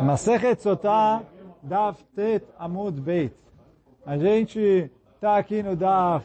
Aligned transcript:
Masechet 0.00 0.62
Sotah, 0.62 1.22
Daf 1.62 2.02
Tet 2.14 2.46
Amud 2.58 2.98
Beit. 3.00 3.34
A 4.06 4.16
gente 4.16 4.90
está 5.14 5.36
aqui 5.36 5.62
no 5.62 5.76
Daf 5.76 6.24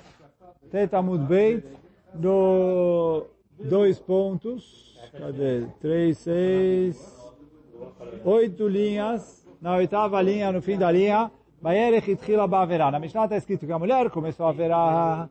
Tet 0.71 0.95
Amud 0.95 1.25
Beit, 1.25 1.65
do 2.13 3.25
dois 3.59 3.99
pontos, 3.99 4.97
cadê? 5.11 5.65
Três, 5.81 6.17
seis, 6.19 7.33
oito 8.23 8.65
linhas, 8.65 9.45
na 9.61 9.75
oitava 9.75 10.21
linha, 10.21 10.51
no 10.51 10.61
fim 10.61 10.77
da 10.77 10.89
linha, 10.89 11.29
Bayerech 11.61 12.11
Itchila 12.11 12.47
Baverá. 12.47 12.89
Na 12.91 12.99
Mishnah 12.99 13.25
está 13.25 13.35
escrito 13.35 13.65
que 13.65 13.71
a 13.73 13.79
mulher 13.79 14.09
começou 14.09 14.45
a 14.45 14.53
verá 14.53 15.29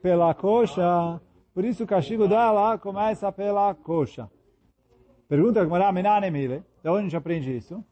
pela 0.00 0.32
coxa, 0.32 1.20
por 1.52 1.64
isso 1.64 1.82
o 1.82 1.86
castigo 1.88 2.28
dela 2.28 2.78
começa 2.78 3.32
pela 3.32 3.74
coxa. 3.74 4.30
Pergunta 5.28 5.64
que 5.64 5.66
Mará 5.66 5.90
Menanemile, 5.90 6.62
de 6.86 6.90
onde 6.90 6.98
a 6.98 7.02
gente 7.02 7.16
aprende 7.16 7.56
isso? 7.56 7.84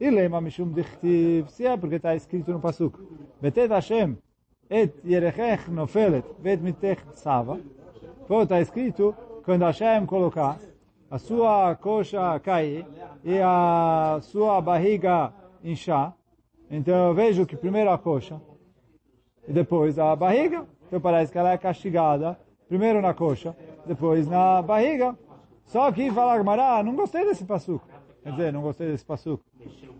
E 0.00 0.08
lema 0.08 0.40
Mishum 0.40 0.72
Dichtiv, 0.72 1.48
se 1.48 1.66
é 1.66 1.76
porque 1.76 1.96
está 1.96 2.16
escrito 2.16 2.50
no 2.50 2.60
Pasuk, 2.60 2.98
Betet 3.42 3.68
Hashem 3.70 4.16
et 4.70 4.94
Yerechech 5.04 5.70
Nofelet 5.70 6.24
vet 6.40 6.62
mitech 6.62 7.02
Sava, 7.12 7.60
então 8.24 8.40
está 8.40 8.58
escrito, 8.58 9.14
quando 9.44 9.66
Hashem 9.66 10.06
colocar 10.06 10.58
a 11.10 11.18
sua 11.18 11.76
coxa 11.76 12.40
cair 12.40 12.86
e 13.22 13.38
a 13.38 14.18
sua 14.22 14.62
barriga 14.62 15.30
inchar, 15.62 16.16
então 16.70 17.08
eu 17.08 17.14
vejo 17.14 17.44
que 17.44 17.54
primeiro 17.54 17.90
a 17.90 17.98
coxa 17.98 18.40
e 19.46 19.52
depois 19.52 19.98
a 19.98 20.16
barriga, 20.16 20.66
então 20.86 20.98
parece 21.02 21.30
que 21.30 21.36
ela 21.36 21.52
é 21.52 21.58
castigada 21.58 22.40
primeiro 22.66 23.02
na 23.02 23.12
coxa, 23.12 23.54
depois 23.84 24.26
na 24.26 24.62
barriga. 24.62 25.14
Só 25.66 25.92
que 25.92 26.10
fala 26.10 26.32
Agmará, 26.32 26.82
não 26.82 26.94
gostei 26.94 27.24
desse 27.24 27.44
passuco. 27.44 27.91
Quer 28.22 28.30
dizer, 28.30 28.52
não 28.52 28.62
gostei 28.62 28.88
desse 28.88 29.04
passuco. 29.04 29.44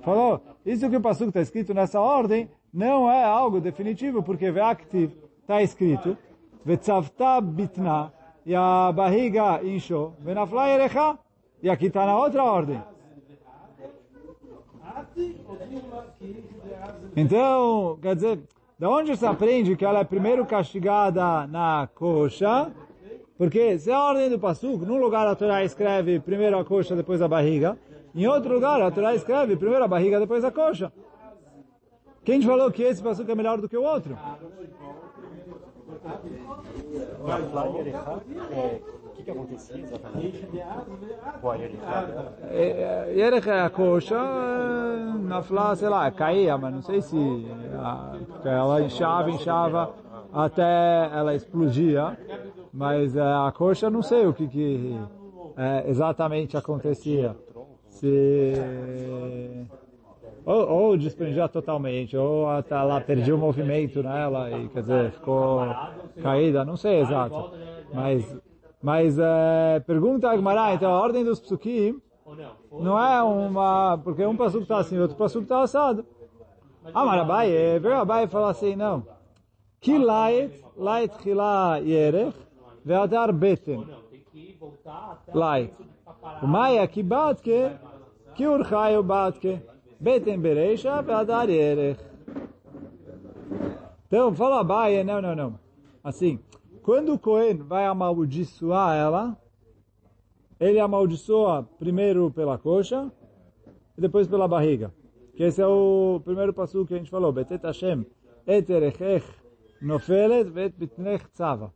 Falou, 0.03 0.41
isso 0.65 0.89
que 0.89 0.97
o 0.97 1.01
passuco 1.01 1.31
está 1.31 1.41
escrito 1.41 1.75
nessa 1.75 2.01
ordem 2.01 2.49
não 2.73 3.11
é 3.11 3.25
algo 3.25 3.61
definitivo, 3.61 4.23
porque 4.23 4.51
Ve'aktiv 4.51 5.11
está 5.41 5.63
escrito, 5.63 6.17
Ve'tzavta 6.65 7.41
bitna, 7.41 8.13
e 8.47 8.55
a 8.55 8.93
barriga 8.93 9.63
inchou, 9.65 10.15
Ve'nafla 10.21 10.69
erecha, 10.69 11.19
e 11.63 11.69
aqui 11.69 11.87
está 11.87 12.07
na 12.07 12.17
outra 12.17 12.45
ordem. 12.45 12.81
Então, 17.17 17.99
quer 18.01 18.15
dizer, 18.15 18.41
da 18.79 18.89
onde 18.89 19.17
se 19.17 19.27
aprende 19.27 19.77
que 19.77 19.85
ela 19.85 20.01
é 20.01 20.05
primeiro 20.05 20.47
castigada 20.47 21.47
na 21.47 21.89
coxa? 21.95 22.73
Porque 23.37 23.79
se 23.79 23.91
é 23.91 23.95
a 23.95 24.03
ordem 24.03 24.31
do 24.31 24.39
Passuco, 24.39 24.85
num 24.85 24.99
lugar 24.99 25.27
a 25.27 25.35
Torá 25.35 25.65
escreve 25.65 26.21
primeiro 26.21 26.59
a 26.59 26.65
coxa, 26.65 26.95
depois 26.95 27.21
a 27.21 27.29
barriga. 27.29 27.77
Em 28.15 28.27
outro 28.27 28.55
lugar 28.55 28.81
a 28.83 28.91
Torá 28.91 29.15
escreve 29.15 29.57
primeiro 29.57 29.85
a 29.85 29.89
barriga, 29.89 30.21
depois 30.21 30.45
a 30.45 30.51
coxa. 30.51 30.93
Quem 32.25 32.41
te 32.41 32.47
falou 32.47 32.71
que 32.71 32.83
esse 32.83 33.03
Passuco 33.03 33.31
é 33.31 33.35
melhor 33.35 33.61
do 33.61 33.69
que 33.69 33.77
o 33.77 33.83
outro? 33.83 34.17
O 39.05 39.11
que, 39.15 39.23
que 39.23 39.31
acontecia 39.31 39.79
exatamente 39.79 40.49
com 41.41 41.51
a 41.51 41.59
é 43.57 43.69
coxa, 43.71 44.19
na 45.21 45.43
flá, 45.43 45.75
sei 45.75 45.89
lá, 45.89 46.11
caía, 46.11 46.59
mas 46.59 46.75
não 46.75 46.83
sei 46.83 47.01
se 47.01 47.47
ela 48.45 48.83
inchava, 48.83 49.31
inchava 49.31 49.95
até 50.33 51.11
ela 51.13 51.35
explodia. 51.35 52.17
Mas 52.73 53.17
a 53.17 53.53
coxa, 53.57 53.91
não 53.91 54.03
sei 54.03 54.27
o 54.27 54.33
que, 54.33 54.47
que 54.49 54.99
exatamente 55.87 56.57
acontecia. 56.57 57.37
Se 58.03 58.53
ou, 60.45 60.69
ou 60.69 60.97
desprendia 60.97 61.49
totalmente, 61.49 62.17
ou 62.17 62.49
até 62.49 62.75
ela 62.75 63.01
perdia 63.01 63.33
o 63.33 63.39
movimento 63.39 64.03
nela 64.03 64.51
e 64.51 64.69
quer 64.71 64.81
dizer 64.81 65.13
ficou 65.13 65.61
caída, 66.21 66.65
não 66.65 66.77
sei 66.77 67.01
exato. 67.01 67.53
Mas 67.95 68.37
mas 68.83 69.17
é, 69.21 69.79
pergunta 69.87 70.29
a 70.29 70.33
Agmará, 70.33 70.75
então 70.75 70.93
a 70.93 71.01
ordem 71.01 71.23
dos 71.23 71.39
psukim 71.39 72.03
não 72.73 72.99
é 72.99 73.23
uma 73.23 73.97
porque 74.03 74.27
um 74.27 74.37
passuco 74.37 74.65
está 74.65 74.79
assim, 74.79 74.99
outro 74.99 75.17
passuco 75.17 75.45
está 75.45 75.63
assado. 75.63 76.05
Ah, 76.93 77.05
mas 77.05 77.21
Abai, 77.21 77.55
é, 77.55 77.79
veio 77.79 77.95
Abai 77.95 78.27
fala 78.27 78.51
assim, 78.51 78.75
não. 78.75 79.07
Que 79.81 79.97
lait, 79.97 80.61
lait 80.77 81.15
chila 81.23 81.79
yerech, 81.79 82.37
ve'adar 82.85 83.33
beten. 83.33 83.87
Lait. 85.33 85.73
O 86.43 86.47
maia 86.47 86.87
que 86.89 87.03
batke, 87.03 87.71
que 88.35 88.47
urchaio 88.47 89.03
batke. 89.03 89.61
Beten 90.01 90.41
bereisha, 90.41 91.01
ve'adar 91.03 91.49
yerech. 91.49 92.01
Então, 94.07 94.35
fala 94.35 94.61
Abai, 94.61 95.03
não, 95.05 95.23
não, 95.23 95.35
não. 95.35 95.59
Assim, 96.03 96.39
quando 96.83 97.15
o 97.15 97.19
Cohen 97.19 97.59
vai 97.59 97.87
amaldiçoar 97.87 98.97
ela, 98.97 99.39
ele 100.59 100.81
amaldiçoa 100.81 101.69
primeiro 101.79 102.31
pela 102.31 102.59
coxa 102.59 103.11
e 103.97 104.01
depois 104.01 104.27
pela 104.27 104.49
barriga. 104.49 104.93
Que 105.37 105.45
esse 105.45 105.63
é 105.63 105.67
o 105.67 106.21
primeiro 106.25 106.53
passo 106.53 106.85
que 106.85 106.95
a 106.95 106.99
gente 106.99 107.11
falou. 107.11 107.33
Betet 107.33 107.65
Hashem 107.65 108.05
et 108.47 108.69
erechech 108.69 109.25
nofelet 109.81 110.51
vet 110.51 110.75
bitnech 110.77 111.25
tzava. 111.33 111.73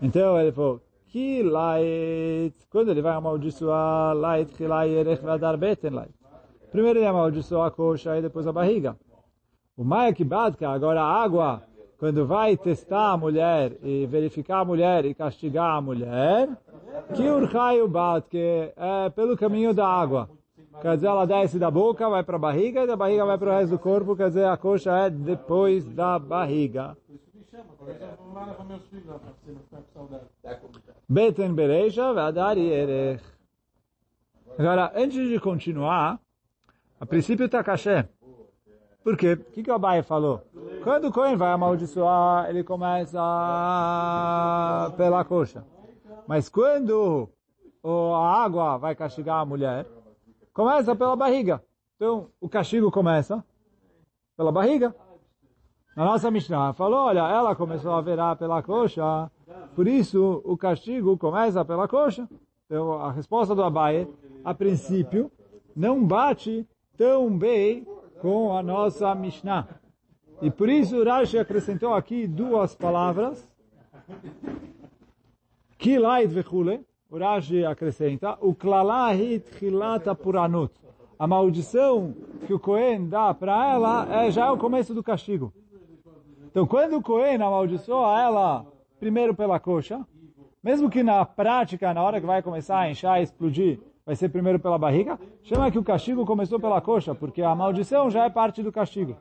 Então 0.00 0.38
ele 0.40 0.52
falou, 0.52 0.80
que 1.12 1.42
lait, 1.42 2.54
quando 2.70 2.90
ele 2.90 3.02
vai 3.02 3.12
amaldiçoar 3.12 4.16
lait, 4.16 4.50
que 4.54 4.66
lai 4.66 4.88
erech 4.88 5.22
vai 5.22 5.38
dar 5.38 5.58
beten 5.58 5.90
lait. 5.90 6.10
Primeiro 6.70 6.98
ele 6.98 7.06
amaldiçoa 7.06 7.66
a 7.66 7.70
coxa 7.70 8.16
e 8.16 8.22
depois 8.22 8.46
a 8.46 8.52
barriga. 8.52 8.96
O 9.76 9.84
maia 9.84 10.14
que 10.14 10.24
badka, 10.24 10.70
agora 10.70 11.02
a 11.02 11.22
água, 11.22 11.62
quando 11.98 12.24
vai 12.26 12.56
testar 12.56 13.12
a 13.12 13.16
mulher 13.18 13.76
e 13.82 14.06
verificar 14.06 14.60
a 14.60 14.64
mulher 14.64 15.04
e 15.04 15.12
castigar 15.12 15.76
a 15.76 15.82
mulher, 15.82 16.48
que 17.14 17.28
urchaio 17.28 17.86
batke 17.86 18.72
é 18.74 19.10
pelo 19.14 19.36
caminho 19.36 19.74
da 19.74 19.86
água. 19.86 20.30
Quer 20.80 20.94
dizer, 20.94 21.08
ela 21.08 21.26
desce 21.26 21.58
da 21.58 21.70
boca, 21.70 22.08
vai 22.08 22.22
para 22.22 22.36
a 22.36 22.38
barriga, 22.38 22.84
e 22.84 22.86
da 22.86 22.96
barriga 22.96 23.26
vai 23.26 23.36
para 23.36 23.50
o 23.50 23.52
resto 23.52 23.72
do 23.72 23.78
corpo, 23.78 24.16
quer 24.16 24.28
dizer, 24.28 24.46
a 24.46 24.56
coxa 24.56 24.90
é 24.96 25.10
depois 25.10 25.84
da 25.84 26.18
barriga. 26.18 26.96
Beten 31.08 31.54
bereisha, 31.54 32.12
vadari 32.12 32.70
erech. 32.70 33.22
Agora, 34.58 34.92
antes 34.94 35.28
de 35.28 35.40
continuar, 35.40 36.20
a 37.00 37.06
princípio 37.06 37.46
está 37.46 37.64
caché. 37.64 38.08
Por 39.02 39.16
quê? 39.16 39.32
O 39.32 39.44
que, 39.52 39.62
que 39.62 39.70
o 39.70 39.74
Abai 39.74 40.02
falou? 40.02 40.42
Quando 40.84 41.08
o 41.08 41.12
Cohen 41.12 41.36
vai 41.36 41.50
amaldiçoar, 41.52 42.48
ele 42.48 42.62
começa 42.62 43.18
pela 44.96 45.24
coxa. 45.24 45.64
Mas 46.26 46.48
quando 46.48 47.28
a 47.84 48.42
água 48.44 48.78
vai 48.78 48.94
castigar 48.94 49.40
a 49.40 49.44
mulher, 49.44 49.86
começa 50.52 50.94
pela 50.94 51.16
barriga. 51.16 51.62
Então, 51.96 52.28
o 52.40 52.48
castigo 52.48 52.90
começa 52.90 53.44
pela 54.36 54.52
barriga. 54.52 54.94
Na 55.94 56.06
nossa 56.06 56.30
Mishnah 56.30 56.72
falou, 56.72 57.00
olha, 57.00 57.20
ela 57.20 57.54
começou 57.54 57.92
a 57.92 58.00
virar 58.00 58.36
pela 58.36 58.62
coxa, 58.62 59.30
por 59.74 59.86
isso 59.86 60.40
o 60.44 60.56
castigo 60.56 61.18
começa 61.18 61.62
pela 61.64 61.86
coxa. 61.86 62.26
Então, 62.64 62.94
a 62.94 63.12
resposta 63.12 63.54
do 63.54 63.62
Abai, 63.62 64.08
a 64.42 64.54
princípio, 64.54 65.30
não 65.76 66.02
bate 66.02 66.66
tão 66.96 67.36
bem 67.36 67.86
com 68.22 68.56
a 68.56 68.62
nossa 68.62 69.14
Mishnah. 69.14 69.68
E 70.40 70.50
por 70.50 70.68
isso 70.68 71.04
Rashi 71.04 71.38
acrescentou 71.38 71.92
aqui 71.92 72.26
duas 72.26 72.74
palavras. 72.74 73.46
Kilait 75.76 76.28
vechule. 76.28 76.84
O 77.10 77.18
Rashi 77.18 77.64
acrescenta. 77.64 78.38
O 78.40 78.54
klalahit 78.54 79.44
chilata 79.58 80.14
puranut. 80.14 80.72
A 81.18 81.26
maldição 81.26 82.14
que 82.46 82.54
o 82.54 82.58
Cohen 82.58 83.08
dá 83.08 83.32
para 83.34 83.72
ela 83.72 84.24
é 84.24 84.30
já 84.30 84.50
o 84.50 84.58
começo 84.58 84.94
do 84.94 85.02
castigo. 85.02 85.52
Então, 86.52 86.66
quando 86.66 86.98
o 86.98 87.02
Cohen 87.02 87.36
amaldiçoa 87.36 88.20
ela, 88.20 88.66
primeiro 89.00 89.34
pela 89.34 89.58
coxa, 89.58 90.06
mesmo 90.62 90.90
que 90.90 91.02
na 91.02 91.24
prática, 91.24 91.94
na 91.94 92.02
hora 92.02 92.20
que 92.20 92.26
vai 92.26 92.42
começar 92.42 92.78
a 92.78 92.90
inchar 92.90 93.20
e 93.20 93.22
explodir, 93.22 93.80
vai 94.04 94.14
ser 94.14 94.28
primeiro 94.28 94.58
pela 94.58 94.76
barriga, 94.76 95.18
chama 95.42 95.70
que 95.70 95.78
o 95.78 95.82
castigo 95.82 96.26
começou 96.26 96.60
pela 96.60 96.78
coxa, 96.78 97.14
porque 97.14 97.40
a 97.40 97.54
maldição 97.54 98.10
já 98.10 98.26
é 98.26 98.28
parte 98.28 98.62
do 98.62 98.70
castigo. 98.70 99.16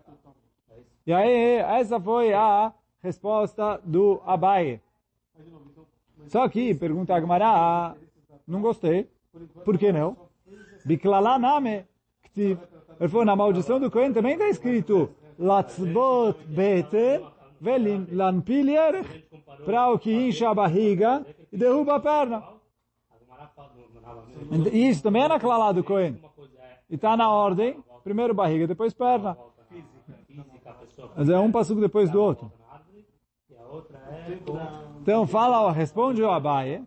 E 1.07 1.13
aí, 1.13 1.55
essa 1.59 1.97
foi 2.01 2.33
a 2.33 2.73
resposta 3.01 3.79
do 3.85 4.21
Abai. 4.25 4.81
Só 6.27 6.49
que, 6.49 6.75
pergunta 6.75 7.13
a 7.13 7.17
Agmará, 7.17 7.95
não 8.45 8.61
gostei. 8.61 9.09
Por 9.63 9.77
que 9.77 9.93
não? 9.93 10.17
Biklala 10.83 11.39
name, 11.39 11.85
ktiv. 12.23 12.59
Ele 12.99 13.09
falou, 13.09 13.25
na 13.25 13.37
maldição 13.37 13.79
do 13.79 13.89
Cohen 13.89 14.11
também 14.11 14.33
está 14.33 14.49
escrito 14.49 15.09
Latzbot 15.41 16.37
beten 16.47 17.21
velin 17.59 18.07
lanpil 18.11 18.69
yerech. 18.69 19.25
Para 19.65 19.91
o 19.91 19.99
que 19.99 20.11
incha 20.11 20.49
a 20.49 20.53
barriga 20.53 21.25
e 21.51 21.57
derruba 21.57 21.95
a 21.95 21.99
perna. 21.99 22.43
Isso 24.71 25.03
também 25.03 25.23
é 25.23 25.27
na 25.27 25.39
Klalá 25.39 25.71
do 25.71 25.83
Cohen. 25.83 26.17
e 26.91 26.95
está 26.95 27.15
na 27.15 27.31
ordem, 27.31 27.81
primeiro 28.03 28.33
barriga, 28.33 28.67
depois 28.67 28.93
perna. 28.93 29.37
Mas 31.15 31.29
é 31.29 31.39
um 31.39 31.51
passo 31.51 31.73
depois 31.75 32.09
do 32.11 32.21
outro. 32.21 32.51
Então 35.01 35.25
fala, 35.25 35.61
ó, 35.61 35.69
responde 35.71 36.21
o 36.21 36.29
Abaye, 36.29 36.83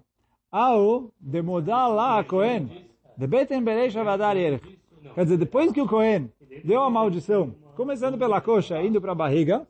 ao 0.52 1.10
demodar 1.18 1.88
lá 1.88 2.18
a 2.18 2.24
Cohen, 2.24 2.68
de 3.16 3.26
Beten 3.26 3.62
Bereisha 3.62 4.04
Vadar 4.04 4.36
Yerech. 4.36 4.78
Quer 5.14 5.24
dizer, 5.24 5.36
depois 5.38 5.72
que 5.72 5.80
o 5.80 5.88
Cohen 5.88 6.30
deu 6.64 6.82
a 6.82 6.90
maldição, 6.90 7.54
começando 7.74 8.16
pela 8.16 8.40
coxa, 8.40 8.80
indo 8.82 9.00
para 9.00 9.12
a 9.12 9.14
barriga, 9.14 9.66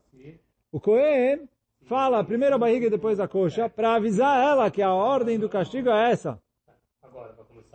o 0.71 0.81
Cohen 0.81 1.49
fala 1.83 2.25
primeiro 2.25 2.55
a 2.55 2.59
barriga 2.59 2.87
e 2.87 2.91
depois 2.91 3.21
a 3.21 3.29
coxa, 3.29 3.69
para 3.69 3.95
avisar 3.95 4.43
ela 4.43 4.71
que 4.71 4.83
a 4.83 4.93
ordem 4.93 5.39
do 5.39 5.49
castigo 5.49 5.89
é 5.89 6.11
essa. 6.11 6.39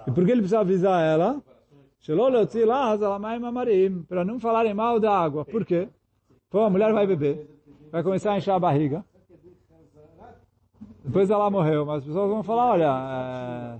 E 0.07 0.11
por 0.11 0.25
que 0.25 0.31
ele 0.31 0.41
precisa 0.41 0.59
avisar 0.59 1.03
ela? 1.03 1.41
Para 4.07 4.23
não 4.23 4.39
falarem 4.39 4.73
mal 4.73 4.99
da 4.99 5.11
água. 5.11 5.45
Por 5.45 5.65
quê? 5.65 5.89
Pô, 6.49 6.61
a 6.61 6.69
mulher 6.69 6.93
vai 6.93 7.05
beber, 7.05 7.47
vai 7.91 8.01
começar 8.01 8.33
a 8.33 8.37
encher 8.37 8.51
a 8.51 8.59
barriga. 8.59 9.05
Depois 11.03 11.29
ela 11.29 11.49
morreu, 11.49 11.85
mas 11.85 11.99
as 11.99 12.05
pessoas 12.05 12.29
vão 12.29 12.43
falar, 12.43 12.71
olha, 12.71 13.79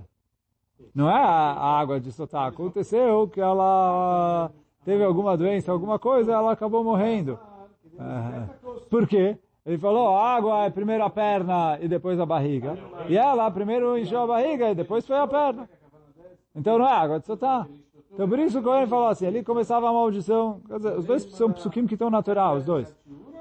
não 0.94 1.10
é 1.10 1.14
a 1.14 1.80
água 1.80 2.00
de 2.00 2.12
Sotá. 2.12 2.46
Aconteceu 2.46 3.28
que 3.28 3.40
ela 3.40 4.50
teve 4.90 5.04
alguma 5.04 5.36
doença, 5.36 5.70
alguma 5.70 6.00
coisa, 6.00 6.32
ela 6.32 6.50
acabou 6.50 6.82
morrendo. 6.82 7.38
Por 8.90 9.06
quê? 9.06 9.38
Ele 9.64 9.78
falou, 9.78 10.16
água 10.16 10.64
é 10.64 10.70
primeiro 10.70 11.04
a 11.04 11.10
perna 11.10 11.78
e 11.80 11.86
depois 11.86 12.18
a 12.18 12.26
barriga. 12.26 12.76
E 13.08 13.16
ela 13.16 13.48
primeiro 13.52 13.96
encheu 13.96 14.22
a 14.22 14.26
barriga 14.26 14.68
e 14.68 14.74
depois 14.74 15.06
foi 15.06 15.16
a 15.16 15.28
perna. 15.28 15.70
Então 16.56 16.76
não 16.76 16.88
é 16.88 16.92
água 16.92 17.20
de 17.20 17.26
Sotá. 17.26 17.68
Então 18.12 18.28
por 18.28 18.36
isso 18.40 18.58
o 18.58 18.62
Cohen 18.64 18.88
falou 18.88 19.06
assim, 19.06 19.28
ali 19.28 19.44
começava 19.44 19.88
a 19.88 19.92
maldição, 19.92 20.60
dizer, 20.68 20.98
os 20.98 21.06
dois 21.06 21.22
são 21.22 21.52
psukim 21.52 21.86
que 21.86 21.94
estão 21.94 22.10
natural, 22.10 22.56
os 22.56 22.64
dois. 22.64 22.92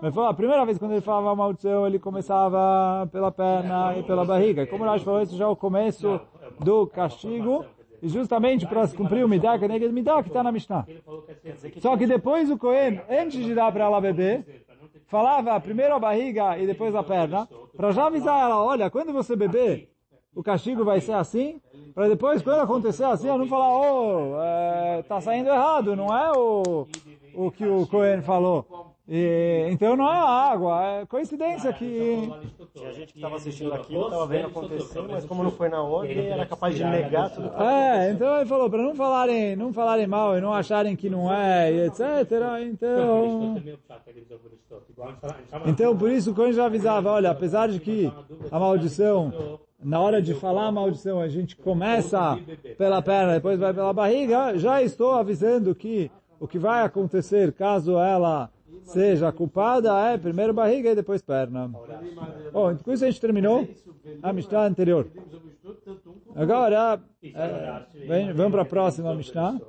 Mas 0.03 0.13
falou, 0.13 0.29
a 0.29 0.33
primeira 0.35 0.63
vez 0.65 0.77
quando 0.77 0.91
ele 0.91 1.01
falava 1.01 1.35
maldição, 1.35 1.87
ele 1.87 1.97
começava 1.97 3.09
pela 3.11 3.31
perna 3.31 3.97
e 3.97 4.03
pela 4.03 4.23
barriga. 4.23 4.67
Como 4.67 4.85
nós 4.85 5.01
falou, 5.01 5.23
isso 5.23 5.35
já 5.35 5.45
é 5.45 5.47
o 5.47 5.55
começo 5.55 6.21
do 6.59 6.85
castigo, 6.85 7.65
e 8.01 8.07
justamente 8.07 8.65
para 8.65 8.87
cumprir 8.87 9.23
o 9.23 9.29
Midah, 9.29 9.57
que 9.57 9.65
é 9.65 9.89
Midah 9.89 10.23
que 10.23 10.29
está 10.29 10.43
na 10.43 10.51
Mishnah. 10.51 10.85
Só 11.79 11.97
que 11.97 12.07
depois 12.07 12.49
o 12.49 12.57
Cohen, 12.57 13.01
antes 13.09 13.43
de 13.43 13.53
dar 13.53 13.71
para 13.71 13.85
ela 13.85 14.01
beber, 14.01 14.65
falava 15.07 15.59
primeiro 15.59 15.95
a 15.95 15.99
barriga 15.99 16.57
e 16.57 16.65
depois 16.65 16.95
a 16.95 17.03
perna, 17.03 17.47
para 17.75 17.91
já 17.91 18.05
avisar 18.05 18.41
ela, 18.41 18.63
olha, 18.63 18.89
quando 18.89 19.11
você 19.11 19.35
beber, 19.35 19.89
o 20.35 20.43
castigo 20.43 20.85
vai 20.85 21.01
ser 21.01 21.13
assim, 21.13 21.59
para 21.93 22.07
depois, 22.07 22.41
quando 22.41 22.61
acontecer 22.61 23.03
assim, 23.03 23.27
eu 23.27 23.37
não 23.37 23.47
falar, 23.47 23.77
oh, 23.77 24.41
é, 24.41 25.03
tá 25.03 25.19
saindo 25.19 25.49
errado, 25.49 25.95
não 25.95 26.15
é 26.15 26.31
o, 26.31 26.87
o 27.33 27.51
que 27.51 27.65
o 27.65 27.85
Cohen 27.87 28.21
falou. 28.21 28.95
E, 29.11 29.67
então 29.71 29.95
não 29.97 30.07
é 30.07 30.17
água, 30.17 30.83
é 30.83 31.05
coincidência 31.07 31.73
que... 31.73 32.31
Tinha 32.75 32.93
gente 32.93 33.11
que 33.11 33.17
estava 33.17 33.37
assistindo 33.37 33.73
aquilo, 33.73 34.03
estava 34.03 34.27
vendo 34.27 34.47
acontecer, 34.47 35.01
mas 35.01 35.25
como 35.25 35.43
não 35.43 35.49
foi 35.49 35.67
na 35.67 35.81
ordem, 35.81 36.27
era 36.27 36.45
capaz 36.45 36.75
de 36.75 36.83
negar 36.83 37.31
tudo 37.31 37.49
que 37.49 37.59
É, 37.59 38.11
então 38.11 38.35
ele 38.35 38.45
falou, 38.45 38.69
para 38.69 38.83
não 38.83 38.93
falarem, 38.93 39.55
não 39.55 39.73
falarem 39.73 40.05
mal 40.05 40.37
e 40.37 40.41
não 40.41 40.53
acharem 40.53 40.95
que 40.95 41.09
não 41.09 41.33
é, 41.33 41.73
e 41.73 41.87
etc. 41.87 41.99
Então... 42.61 43.55
Então 45.65 45.97
por 45.97 46.11
isso 46.11 46.29
o 46.29 46.35
Cohen 46.35 46.53
já 46.53 46.65
avisava, 46.65 47.09
olha, 47.09 47.31
apesar 47.31 47.67
de 47.67 47.79
que 47.79 48.13
a 48.51 48.59
maldição 48.59 49.59
na 49.81 49.99
hora 49.99 50.21
de 50.21 50.35
falar 50.35 50.67
a 50.67 50.71
maldição, 50.71 51.19
a 51.19 51.27
gente 51.27 51.55
começa 51.55 52.37
pela 52.77 53.01
perna, 53.01 53.33
depois 53.33 53.57
vai 53.59 53.73
pela 53.73 53.93
barriga, 53.93 54.55
já 54.57 54.83
estou 54.83 55.13
avisando 55.13 55.73
que 55.73 56.11
o 56.39 56.47
que 56.47 56.59
vai 56.59 56.83
acontecer 56.83 57.53
caso 57.53 57.97
ela 57.97 58.51
seja 58.89 59.31
culpada 59.31 59.91
é 60.09 60.17
primeiro 60.17 60.53
barriga 60.53 60.91
e 60.91 60.95
depois 60.95 61.21
perna. 61.21 61.67
Bom, 62.51 62.75
com 62.77 62.91
isso 62.91 63.05
a 63.05 63.09
gente 63.09 63.21
terminou 63.21 63.67
a 64.21 64.33
Mishnah 64.33 64.65
anterior. 64.65 65.07
Agora, 66.35 67.01
é, 67.23 68.33
vamos 68.33 68.51
para 68.51 68.61
a 68.63 68.65
próxima 68.65 69.13
Mishnah. 69.13 69.59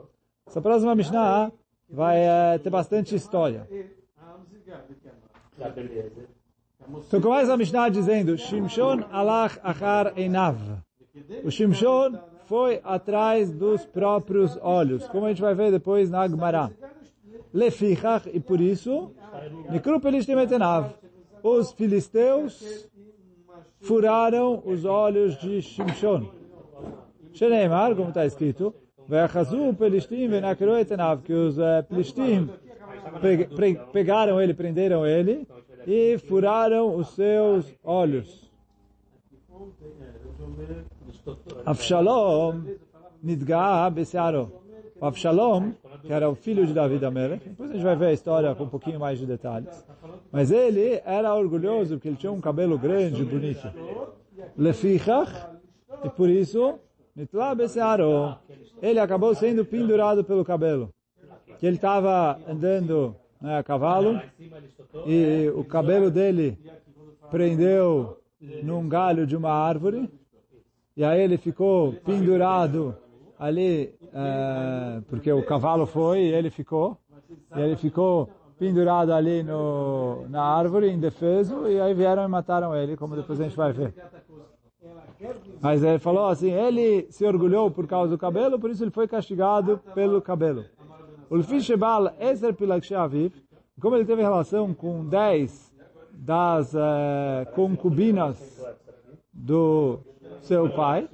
Essa 0.46 0.60
próxima 0.60 0.94
Mishnah 0.94 1.52
vai 1.88 2.18
é, 2.20 2.58
ter 2.58 2.70
bastante 2.70 3.14
história. 3.14 3.66
Então 7.06 7.20
começa 7.20 7.52
a 7.52 7.56
Mishnah 7.56 7.88
dizendo, 7.88 8.36
Shimshon 8.36 9.04
alach 9.12 9.58
achar 9.62 10.18
einav. 10.18 10.58
O 11.44 11.50
Shimshon 11.50 12.18
foi 12.46 12.80
atrás 12.82 13.50
dos 13.50 13.84
próprios 13.84 14.58
olhos, 14.60 15.06
como 15.08 15.26
a 15.26 15.28
gente 15.28 15.42
vai 15.42 15.54
ver 15.54 15.70
depois 15.70 16.10
na 16.10 16.22
Agmará. 16.22 16.70
Lefichach, 17.52 18.28
e 18.32 18.40
por 18.40 18.60
isso, 18.60 19.12
Nikru 19.70 20.00
pelishtim 20.00 20.38
etenav. 20.38 20.94
Os 21.42 21.72
filisteus 21.72 22.88
furaram 23.80 24.62
os 24.64 24.84
olhos 24.84 25.36
de 25.38 25.62
Shimshon. 25.62 26.28
Sheneimar, 27.32 27.94
como 27.96 28.08
está 28.08 28.26
escrito, 28.26 28.74
Ve'achazu 29.08 29.74
pelishtim 29.74 30.28
venakru 30.28 30.76
etenav, 30.76 31.22
que 31.22 31.32
os 31.32 31.58
uh, 31.58 31.82
pelishtim 31.88 32.48
pegaram 33.92 34.40
ele, 34.40 34.54
prenderam 34.54 35.04
ele, 35.06 35.48
e 35.86 36.18
furaram 36.18 36.94
os 36.94 37.08
seus 37.08 37.66
olhos. 37.82 38.50
Avshalom 41.66 42.62
nidga'a 43.22 43.90
besearo. 43.90 44.52
Avshalom, 45.00 45.72
que 46.02 46.12
era 46.12 46.28
o 46.28 46.34
filho 46.34 46.66
de 46.66 46.72
Davi 46.72 47.04
Amelech, 47.04 47.48
depois 47.48 47.70
a 47.70 47.74
gente 47.74 47.82
vai 47.82 47.96
ver 47.96 48.06
a 48.06 48.12
história 48.12 48.54
com 48.54 48.64
um 48.64 48.68
pouquinho 48.68 48.98
mais 48.98 49.18
de 49.18 49.26
detalhes. 49.26 49.84
Mas 50.32 50.50
ele 50.50 51.00
era 51.04 51.34
orgulhoso 51.34 51.96
porque 51.96 52.08
ele 52.08 52.16
tinha 52.16 52.32
um 52.32 52.40
cabelo 52.40 52.78
grande 52.78 53.22
e 53.22 53.24
bonito. 53.24 53.68
Lefichach, 54.56 55.32
e 56.04 56.08
por 56.08 56.28
isso. 56.28 56.78
Ele 58.80 58.98
acabou 58.98 59.34
sendo 59.34 59.64
pendurado 59.64 60.24
pelo 60.24 60.44
cabelo. 60.44 60.90
Que 61.58 61.66
ele 61.66 61.76
estava 61.76 62.38
andando 62.48 63.14
né, 63.40 63.58
a 63.58 63.62
cavalo, 63.62 64.20
e 65.06 65.50
o 65.54 65.64
cabelo 65.64 66.10
dele 66.10 66.58
prendeu 67.30 68.18
num 68.62 68.88
galho 68.88 69.26
de 69.26 69.36
uma 69.36 69.50
árvore, 69.50 70.08
e 70.96 71.04
aí 71.04 71.20
ele 71.20 71.36
ficou 71.36 71.92
pendurado 71.92 72.96
ali, 73.40 73.94
é, 74.12 75.00
porque 75.08 75.32
o 75.32 75.42
cavalo 75.42 75.86
foi 75.86 76.20
e 76.20 76.32
ele 76.32 76.50
ficou, 76.50 76.98
e 77.56 77.60
ele 77.60 77.74
ficou 77.74 78.28
pendurado 78.58 79.12
ali 79.14 79.42
no, 79.42 80.28
na 80.28 80.42
árvore, 80.42 80.92
indefeso, 80.92 81.66
e 81.66 81.80
aí 81.80 81.94
vieram 81.94 82.22
e 82.22 82.28
mataram 82.28 82.76
ele, 82.76 82.98
como 82.98 83.16
depois 83.16 83.40
a 83.40 83.44
gente 83.44 83.56
vai 83.56 83.72
ver. 83.72 83.94
Mas 85.62 85.82
ele 85.82 85.98
falou 85.98 86.26
assim, 86.26 86.50
ele 86.50 87.06
se 87.10 87.24
orgulhou 87.24 87.70
por 87.70 87.86
causa 87.86 88.10
do 88.10 88.18
cabelo, 88.18 88.60
por 88.60 88.70
isso 88.70 88.84
ele 88.84 88.90
foi 88.90 89.08
castigado 89.08 89.80
pelo 89.94 90.20
cabelo. 90.20 90.66
Como 93.80 93.96
ele 93.96 94.04
teve 94.04 94.20
relação 94.20 94.74
com 94.74 95.06
dez 95.06 95.74
das 96.12 96.74
uh, 96.74 97.50
concubinas 97.54 98.62
do 99.32 100.00
seu 100.42 100.68
pai, 100.68 101.08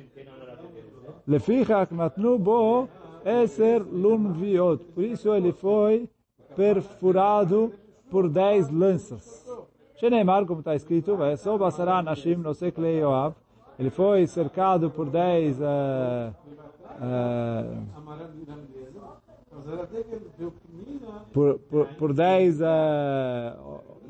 Lefichak 1.27 1.93
Matnu 1.93 2.39
Bo 2.39 2.89
Eser 3.25 3.83
Lumviot. 3.83 4.85
Por 4.95 5.05
isso 5.05 5.35
ele 5.35 5.53
foi 5.53 6.09
perfurado 6.55 7.73
por 8.11 8.29
dez 8.29 8.71
lanças. 8.71 9.45
Sheneimar, 9.97 10.47
como 10.47 10.61
está 10.61 10.75
escrito, 10.75 11.19
ele 13.79 13.91
foi 13.91 14.27
cercado 14.27 14.91
por 14.91 15.11
dez 15.11 15.59
uh, 15.59 16.33
uh, 17.01 17.97
por, 21.33 21.59
por, 21.59 21.87
por 21.95 22.13
dez, 22.13 22.61
uh, 22.61 22.65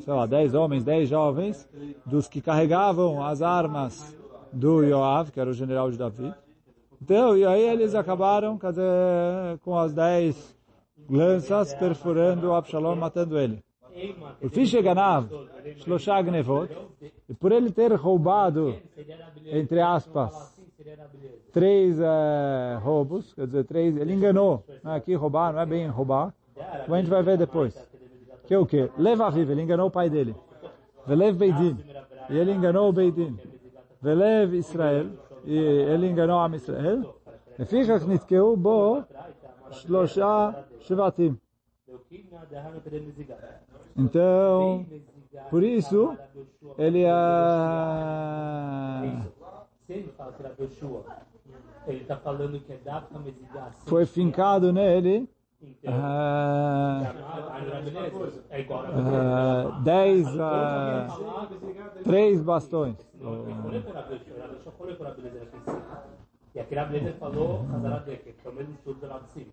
sei 0.01 0.13
lá, 0.13 0.27
dez 0.27 0.55
homens, 0.55 0.85
dez 0.85 1.09
jovens, 1.09 1.69
dos 2.05 2.29
que 2.29 2.41
carregavam 2.41 3.25
as 3.25 3.43
armas 3.43 4.17
do 4.53 4.83
Yoav, 4.83 5.31
que 5.31 5.41
era 5.41 5.51
o 5.51 5.55
general 5.55 5.91
de 5.91 5.99
Davi. 5.99 6.33
Então, 7.01 7.37
e 7.37 7.45
aí 7.45 7.63
eles 7.63 7.95
acabaram, 7.95 8.57
dizer, 8.57 9.59
com 9.63 9.79
as 9.79 9.93
dez 9.93 10.57
lanças 11.09 11.75
perfurando 11.75 12.53
Absalom, 12.53 12.97
matando 12.97 13.39
ele. 13.39 13.63
O 14.43 14.49
Fishe 14.49 14.81
Ganav, 14.83 15.29
Shloshah 15.79 16.23
Gnevot, 16.23 16.71
e 17.29 17.35
por 17.35 17.53
ele 17.53 17.71
ter 17.71 17.93
roubado, 17.95 18.77
entre 19.47 19.81
aspas, 19.81 20.55
três 21.53 21.99
uh, 21.99 22.79
roubos, 22.83 23.33
quer 23.33 23.47
dizer, 23.47 23.65
três, 23.65 23.97
ele 23.97 24.13
enganou. 24.13 24.63
Não 24.83 24.93
é 24.93 24.97
aqui 24.97 25.15
roubar, 25.15 25.55
não 25.55 25.61
é 25.61 25.67
bem 25.67 25.87
roubar. 25.87 26.35
Como 26.85 26.95
a 26.95 26.99
gente 26.99 27.09
vai 27.09 27.23
ver 27.23 27.39
depois. 27.39 27.75
Que 28.47 28.55
é 28.55 28.59
o 28.59 28.67
quê? 28.67 28.91
Leva 28.99 29.31
viva, 29.31 29.53
ele 29.53 29.63
enganou 29.63 29.89
o 29.89 29.91
pai 29.91 30.11
dele. 30.11 30.37
Velev 31.07 31.37
Beidin. 31.37 31.79
E 32.29 32.37
ele 32.37 32.53
enganou 32.53 32.89
o 32.89 32.93
Beidin. 32.93 33.39
Velev 34.03 34.55
Israel 34.55 35.07
e 35.47 35.57
ele 35.57 36.09
enganou 36.09 36.41
a 36.41 36.49
Israel. 36.55 37.17
Lefichach 37.59 38.05
nitkeu 38.07 38.57
bo 38.57 39.05
shlosha 39.71 40.67
shivatim. 40.81 41.39
Então, 43.97 44.85
por 45.49 45.63
isso, 45.63 46.17
ele 46.77 47.05
é... 47.05 47.11
Ele 51.87 52.01
está 52.01 52.17
falando 52.17 52.59
que 52.61 52.73
é, 52.73 52.81
é 52.85 52.91
assim. 52.91 53.89
Foi 53.89 54.05
fincado 54.05 54.73
nele 54.73 55.29
ah, 55.87 57.01
é 58.51 58.63
a 58.69 58.77
ah, 58.95 59.81
dez, 59.83 60.27
ah, 60.39 61.07
três 62.05 62.43
bastões. 62.43 62.97
É 66.55 66.63
lado 69.07 69.25
de 69.25 69.33
cima. 69.33 69.53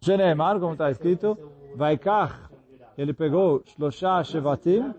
Sheneemar, 0.00 0.58
como 0.58 0.72
está 0.72 0.90
escrito, 0.90 1.36
Vaikach, 1.76 2.48
ele 2.96 3.12
pegou 3.12 3.62
Shlosha 3.66 4.24
Shevatim, 4.24 4.94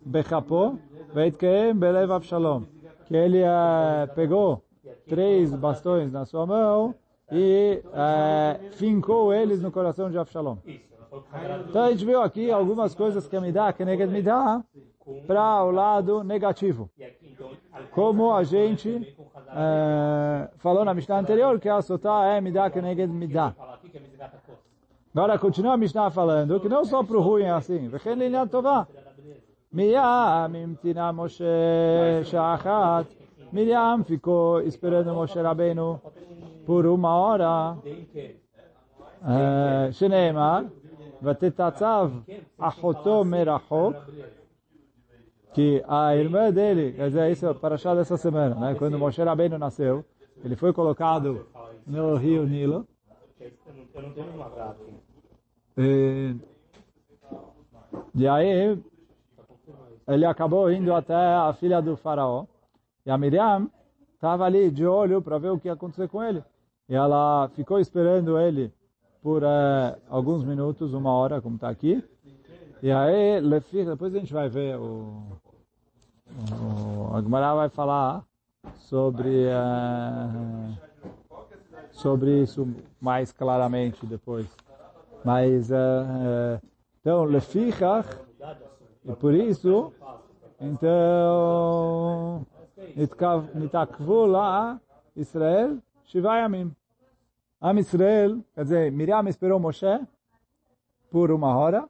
Bechapo, 0.00 0.78
Veitkeem 1.12 1.74
Belev 1.74 2.12
Avshalom, 2.12 2.64
que 3.04 3.14
ele 3.14 3.42
eh, 3.42 4.06
pegou 4.14 4.62
três 5.06 5.54
bastões 5.54 6.10
na 6.12 6.24
sua 6.24 6.46
mão 6.46 6.94
e 7.31 7.81
eh, 7.93 8.59
fincou 8.71 9.33
eles 9.33 9.61
no 9.61 9.71
coração 9.71 10.11
de 10.11 10.17
Avshalom. 10.17 10.57
Isso, 10.65 10.83
ela 10.93 11.05
falou 11.09 11.23
que 11.23 11.35
Hazarat 11.35 11.69
Então 11.69 11.83
a 11.83 11.91
gente 11.91 12.05
viu 12.05 12.21
aqui 12.21 12.51
algumas 12.51 12.93
coisas 12.93 13.27
que 13.27 13.39
me 13.39 13.51
dá, 13.51 13.71
que 13.71 13.85
neged 13.85 14.11
me 14.11 14.21
dá, 14.21 14.61
para 15.25 15.63
o 15.63 15.71
lado 15.71 16.23
negativo. 16.23 16.89
E 16.97 17.03
aqui, 17.03 17.31
então, 17.31 17.49
Como 17.91 18.33
a 18.33 18.43
gente 18.43 19.15
eh, 19.47 20.49
falou 20.57 20.83
na 20.83 20.93
Mishnah 20.93 21.19
anterior, 21.19 21.57
que 21.59 21.69
a 21.69 21.81
sotá 21.81 22.25
é 22.25 22.41
me 22.41 22.51
dá, 22.51 22.69
que 22.69 22.81
neged 22.81 23.09
me 23.09 23.27
dá. 23.27 23.51
fala 23.51 23.75
aqui 23.75 23.89
que 23.89 23.97
é 23.97 24.01
Mezigah 24.01 24.27
Takos. 24.27 24.59
Agora 25.15 25.39
continua 25.39 25.73
a 25.73 25.77
Mishnah 25.77 26.09
falando 26.11 26.59
que 26.59 26.69
não 26.69 26.83
só 26.85 27.01
para 27.03 27.17
o 27.17 27.21
ruim 27.21 27.43
é 27.43 27.51
assim. 27.51 27.87
וכן 27.91 28.19
לעניין 28.19 28.47
טובה. 28.47 28.83
מיam 29.73 30.03
המתינה 30.03 31.11
משה 31.11 32.23
שעה 32.23 32.55
אחת. 32.55 33.05
מרים 33.53 34.03
ficou 34.05 34.61
esperando 34.61 35.13
Moshe 35.13 35.41
Rabbeinu 35.41 35.99
por 36.66 36.84
uma 36.84 37.14
hora. 37.14 37.78
Eh, 37.86 38.34
é. 39.88 39.92
Shneimar, 39.92 40.66
Vatetatzav 41.22 42.12
Achotom 42.58 43.24
Merachok, 43.24 43.96
que 45.54 45.82
a 45.88 46.14
irmã 46.16 46.50
dele, 46.50 46.92
quer 46.92 47.08
dizer, 47.08 47.30
isso 47.30 47.46
é 47.46 47.54
para 47.54 47.78
chá 47.78 47.94
dessa 47.94 48.16
semana, 48.16 48.56
né? 48.56 48.74
Quando 48.74 48.98
Moshe 48.98 49.22
Rabbeinu 49.22 49.56
nasceu, 49.56 50.04
ele 50.44 50.56
foi 50.56 50.72
colocado 50.72 51.46
no 51.86 52.16
rio 52.16 52.44
Nilo. 52.44 52.86
E, 55.78 56.36
e 58.14 58.28
aí, 58.28 58.82
ele 60.08 60.26
acabou 60.26 60.70
indo 60.70 60.92
até 60.92 61.14
a 61.14 61.54
filha 61.54 61.80
do 61.80 61.96
faraó, 61.96 62.44
e 63.06 63.10
a 63.10 63.16
Miriam 63.16 63.70
estava 64.14 64.44
ali 64.44 64.70
de 64.70 64.84
olho 64.84 65.22
para 65.22 65.38
ver 65.38 65.50
o 65.50 65.58
que 65.58 65.68
ia 65.68 65.74
acontecer 65.74 66.08
com 66.08 66.22
ele. 66.22 66.42
E 66.88 66.94
ela 66.94 67.48
ficou 67.54 67.80
esperando 67.80 68.38
ele 68.38 68.72
por 69.22 69.42
eh, 69.42 69.98
alguns 70.08 70.44
minutos, 70.44 70.94
uma 70.94 71.12
hora, 71.12 71.40
como 71.40 71.56
está 71.56 71.68
aqui. 71.68 72.02
E 72.82 72.92
aí, 72.92 73.40
depois 73.84 74.14
a 74.14 74.18
gente 74.18 74.32
vai 74.32 74.48
ver 74.48 74.78
o... 74.78 75.22
o 76.52 77.14
a 77.14 77.20
Gemara 77.20 77.54
vai 77.54 77.68
falar 77.68 78.24
sobre... 78.76 79.46
eh, 79.46 80.86
sobre 81.96 82.42
isso 82.42 82.68
mais 83.00 83.32
claramente 83.32 84.04
depois. 84.06 84.46
Mas, 85.24 85.70
eh, 85.70 86.60
então, 87.00 87.24
lefichach, 87.24 88.08
e 89.04 89.12
por 89.14 89.34
isso, 89.34 89.92
então, 90.60 92.46
nitakvu 93.54 94.26
lá 94.26 94.80
Israel, 95.16 95.78
Shiva 96.06 96.38
Yamim. 96.38 96.74
Am 97.60 97.78
Israel, 97.78 98.38
quer 98.54 98.62
dizer, 98.62 98.92
Miriam 98.92 99.28
esperou 99.28 99.58
Moshe 99.58 100.00
por 101.10 101.30
uma 101.32 101.56
hora, 101.56 101.84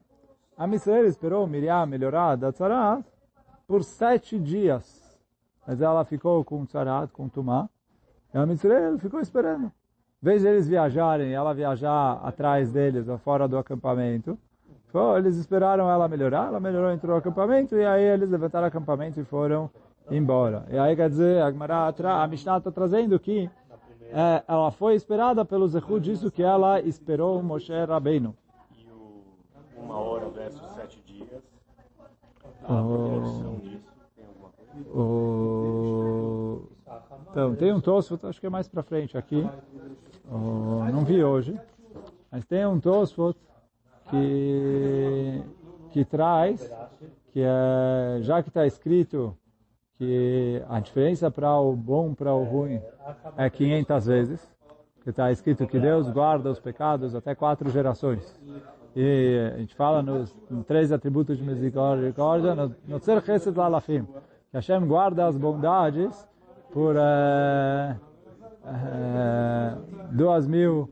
Am 0.57 0.73
Israel 0.73 1.05
esperou 1.05 1.45
Miriam 1.45 1.85
melhorar 1.85 2.35
da 2.35 2.51
Tzarat 2.51 3.05
por 3.67 3.83
sete 3.83 4.39
dias. 4.39 5.19
Mas 5.67 5.81
ela 5.81 6.03
ficou 6.03 6.43
com 6.43 6.65
Tzarat, 6.65 7.11
com 7.11 7.29
Tumá, 7.29 7.69
e 8.33 8.37
Am 8.37 8.51
Israel 8.51 8.97
ficou 8.97 9.19
esperando. 9.19 9.71
Vez 10.19 10.43
eles 10.43 10.67
viajarem, 10.67 11.31
ela 11.31 11.53
viajar 11.53 12.13
atrás 12.23 12.71
deles, 12.71 13.05
fora 13.23 13.47
do 13.47 13.55
acampamento, 13.55 14.37
eles 15.15 15.35
esperaram 15.35 15.91
ela 15.91 16.07
melhorar, 16.07 16.47
ela 16.47 16.59
melhorou, 16.59 16.91
entrou 16.91 17.13
no 17.13 17.19
acampamento, 17.19 17.75
e 17.75 17.85
aí 17.85 18.03
eles 18.03 18.31
levantaram 18.31 18.65
o 18.65 18.67
acampamento 18.67 19.19
e 19.19 19.23
foram 19.23 19.69
embora. 20.09 20.65
E 20.71 20.77
aí 20.77 20.95
quer 20.95 21.09
dizer, 21.09 21.39
a, 21.39 22.23
a 22.23 22.27
Mishnah 22.27 22.57
está 22.57 22.71
trazendo 22.71 23.19
que 23.19 23.47
é, 24.11 24.43
ela 24.47 24.71
foi 24.71 24.95
esperada 24.95 25.43
pelo 25.45 25.67
Zehud 25.67 25.99
disso 26.03 26.31
que 26.31 26.41
ela 26.43 26.79
esperou 26.81 27.41
Moshe 27.43 27.73
Rabbeinu. 27.85 28.35
E 28.77 28.85
o 28.91 29.23
uma 29.83 29.97
hora 29.97 30.29
versus 30.29 30.61
sete 30.75 31.01
dias. 31.05 31.43
A 32.63 32.73
Oh. 32.81 33.59
disso 33.61 33.79
tem 34.15 34.25
alguma 34.25 34.49
coisa? 34.49 34.89
O... 34.99 36.61
Então, 37.31 37.55
tem 37.55 37.71
um 37.73 37.79
Tosfot, 37.79 38.25
acho 38.25 38.39
que 38.39 38.47
é 38.47 38.49
mais 38.49 38.67
para 38.67 38.81
frente 38.83 39.17
aqui. 39.17 39.47
O- 40.29 40.83
Não 40.91 41.05
vi 41.05 41.23
hoje. 41.23 41.59
Mas 42.31 42.45
tem 42.45 42.65
um 42.65 42.79
Tosfot 42.79 43.37
que, 44.09 45.41
que 45.91 46.03
traz, 46.05 46.69
que 47.31 47.41
é, 47.41 48.19
já 48.21 48.41
que 48.41 48.49
está 48.49 48.65
escrito 48.65 49.35
que 49.97 50.61
a 50.69 50.79
diferença 50.79 51.31
para 51.31 51.59
o 51.59 51.75
bom 51.75 52.13
para 52.13 52.33
o 52.33 52.43
ruim 52.43 52.79
é 53.35 53.49
500 53.49 54.05
vezes, 54.05 54.57
que 55.03 55.09
está 55.09 55.31
escrito 55.31 55.65
que 55.65 55.79
Deus 55.79 56.09
guarda 56.09 56.49
os 56.51 56.59
pecados 56.59 57.15
até 57.15 57.33
quatro 57.33 57.69
gerações. 57.69 58.39
E 58.95 59.51
a 59.53 59.57
gente 59.57 59.75
fala 59.75 60.01
nos, 60.03 60.35
três 60.65 60.91
atributos 60.91 61.37
de 61.37 61.43
misericórdia, 61.43 62.55
no, 62.55 62.99
Tzer 62.99 63.23
Chesed 63.23 63.57
Lalafim, 63.57 64.03
que 64.05 64.57
Hashem 64.57 64.85
guarda 64.87 65.27
as 65.27 65.37
bondades 65.37 66.27
por 66.71 66.95
eh, 66.95 67.95
eh, 68.65 69.77
duas 70.11 70.47
mil 70.47 70.89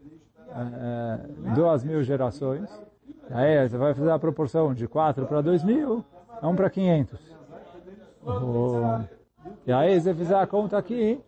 eh, 0.49 1.19
duas 1.53 1.83
mil 1.83 2.03
gerações. 2.03 2.69
Aí 3.29 3.67
você 3.67 3.77
vai 3.77 3.93
fazer 3.93 4.11
a 4.11 4.19
proporção 4.19 4.73
de 4.73 4.87
4 4.87 5.25
para 5.25 5.41
2 5.41 5.63
mil, 5.63 6.05
é 6.41 6.47
1 6.47 6.55
para 6.55 6.69
500. 6.69 7.34
E 9.65 9.71
aí 9.71 9.99
você 9.99 10.13
fizer 10.13 10.35
a 10.35 10.47
conta 10.47 10.77
aqui, 10.77 11.19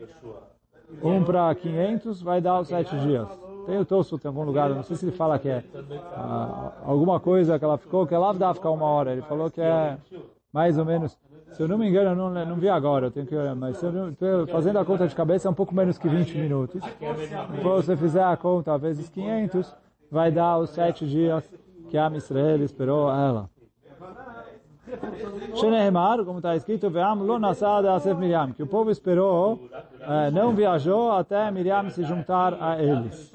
Yoshua. 0.00 0.52
1 1.02 1.24
para 1.24 1.54
500 1.54 2.22
vai 2.22 2.40
dar 2.40 2.60
os 2.60 2.68
7 2.68 2.98
dias. 3.00 3.28
Tem 3.66 3.78
o 3.78 3.84
Tosfot 3.84 4.22
em 4.24 4.28
algum 4.28 4.42
lugar, 4.42 4.70
não 4.70 4.82
sei 4.82 4.96
se 4.96 5.04
ele 5.06 5.16
fala 5.16 5.38
que 5.38 5.48
é 5.48 5.62
ah, 6.14 6.72
alguma 6.84 7.20
coisa 7.20 7.58
que 7.58 7.64
ela 7.64 7.78
ficou, 7.78 8.06
que 8.06 8.14
ela 8.14 8.32
dá 8.32 8.52
ficar 8.52 8.70
uma 8.70 8.86
hora. 8.86 9.12
Ele 9.12 9.22
falou 9.22 9.50
que 9.50 9.60
é 9.60 9.96
mais 10.52 10.76
ou 10.76 10.84
menos, 10.84 11.16
se 11.52 11.62
eu 11.62 11.68
não 11.68 11.78
me 11.78 11.88
engano, 11.88 12.10
eu 12.10 12.16
não, 12.16 12.46
não 12.46 12.56
vi 12.56 12.68
agora, 12.68 13.06
eu 13.06 13.10
tenho 13.10 13.26
que 13.26 13.36
olhar, 13.36 13.54
mas 13.54 13.76
se 13.76 13.86
eu 13.86 13.92
não, 13.92 14.46
fazendo 14.48 14.78
a 14.78 14.84
conta 14.84 15.06
de 15.06 15.14
cabeça 15.14 15.48
é 15.48 15.50
um 15.50 15.54
pouco 15.54 15.74
menos 15.74 15.96
que 15.96 16.08
20 16.08 16.36
minutos. 16.38 16.82
Depois 17.54 17.86
você 17.86 17.96
fizer 17.96 18.24
a 18.24 18.36
conta 18.36 18.76
vezes 18.76 19.08
500, 19.08 19.74
vai 20.10 20.30
dar 20.30 20.58
os 20.58 20.70
7 20.70 21.06
dias 21.06 21.48
que 21.88 21.96
a 21.96 22.10
Israel 22.10 22.62
esperou 22.62 23.08
ela. 23.10 23.51
Sheneemar, 25.54 26.24
como 26.24 26.38
está 26.38 26.54
escrito, 26.56 26.90
Veam 26.90 27.22
lo 27.22 27.34
asef 27.46 28.14
Miriam, 28.18 28.52
que 28.52 28.62
o 28.62 28.66
povo 28.66 28.90
esperou, 28.90 29.60
eh, 30.00 30.30
não 30.30 30.54
viajou 30.54 31.12
até 31.12 31.50
Miriam 31.50 31.88
se 31.90 32.02
juntar 32.04 32.56
a 32.60 32.82
eles. 32.82 33.32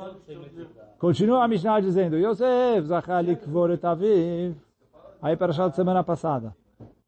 Continua 0.99 1.43
a 1.43 1.47
Mishnah 1.47 1.79
dizendo, 1.79 2.17
Yosef 2.17 2.87
zachalik 2.87 3.47
Voretaviv, 3.47 4.55
aí 5.21 5.35
para 5.35 5.51
a 5.51 5.71
semana 5.71 6.03
passada. 6.03 6.55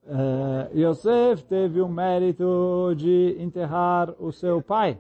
Uh, 0.06 0.76
Yosef 0.76 1.44
teve 1.44 1.82
o 1.82 1.88
mérito 1.88 2.94
de 2.96 3.38
enterrar 3.40 4.12
o 4.20 4.32
seu 4.32 4.60
pai. 4.62 4.98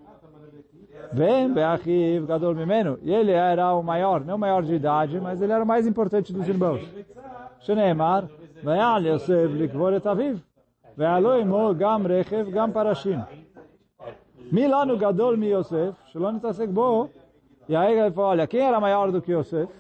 Vem, 1.12 1.52
Beachiv 1.52 2.28
Gadol 2.28 2.54
Mimeno. 2.54 3.00
E 3.02 3.12
ele 3.12 3.32
era 3.32 3.74
o 3.74 3.82
maior, 3.82 4.24
não 4.24 4.36
o 4.36 4.40
maior 4.40 4.62
de 4.62 4.76
idade, 4.76 5.20
mas 5.20 5.42
ele 5.42 5.52
era 5.52 5.64
o 5.64 5.68
mais 5.68 5.88
importante 5.88 6.32
dos 6.32 6.48
irmãos. 6.48 6.82
Sheneemar, 7.62 8.30
ויעל 8.65 9.07
יוסף 9.07 9.47
לקבור 9.55 9.97
את 9.97 10.07
אביו, 10.07 10.37
ועלו 10.97 11.33
עמו 11.33 11.71
גם 11.79 12.07
רכב, 12.07 12.47
גם 12.51 12.73
פרשים. 12.73 13.19
מי 14.53 14.69
לנו 14.69 14.99
גדול 14.99 15.37
מיוסף, 15.37 15.95
שלא 16.07 16.33
נתעסק 16.33 16.69
בו, 16.69 17.09
e 17.69 17.75
aí 17.75 17.99
ele 17.99 18.11
falou, 18.11 18.31
olha, 18.31 18.47
quem 18.47 18.61
era 18.61 18.79
maior 18.79 19.11
do 19.11 19.23
que 19.23 19.33
Yosef? 19.33 19.73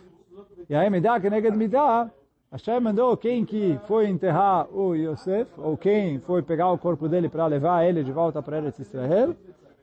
E 0.71 0.75
aí, 0.75 0.88
midá 0.88 1.21
que 1.21 1.28
midá, 1.50 2.11
Hashem 2.50 2.81
mandou 2.81 3.14
quem 3.16 3.45
que 3.45 3.78
foi 3.87 4.09
enterrar 4.09 4.66
o 4.75 4.95
Yosef, 4.95 5.50
ou 5.59 5.76
quem 5.76 6.19
foi 6.21 6.40
pegar 6.43 6.71
o 6.73 6.78
corpo 6.78 7.09
dele 7.09 7.28
para 7.28 7.47
levar 7.47 7.85
ele 7.85 8.02
de 8.02 8.11
volta 8.11 8.43
para 8.43 8.57
Eretz 8.59 8.78
Israel, 8.78 9.35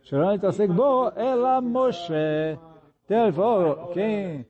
שלא 0.03 0.33
נתעסק 0.33 0.69
בו, 0.69 1.09
אלא 1.17 1.61
משה, 1.61 2.55
Então 3.05 3.23
ele 3.23 3.33
falou, 3.33 3.87
quem... 3.93 4.45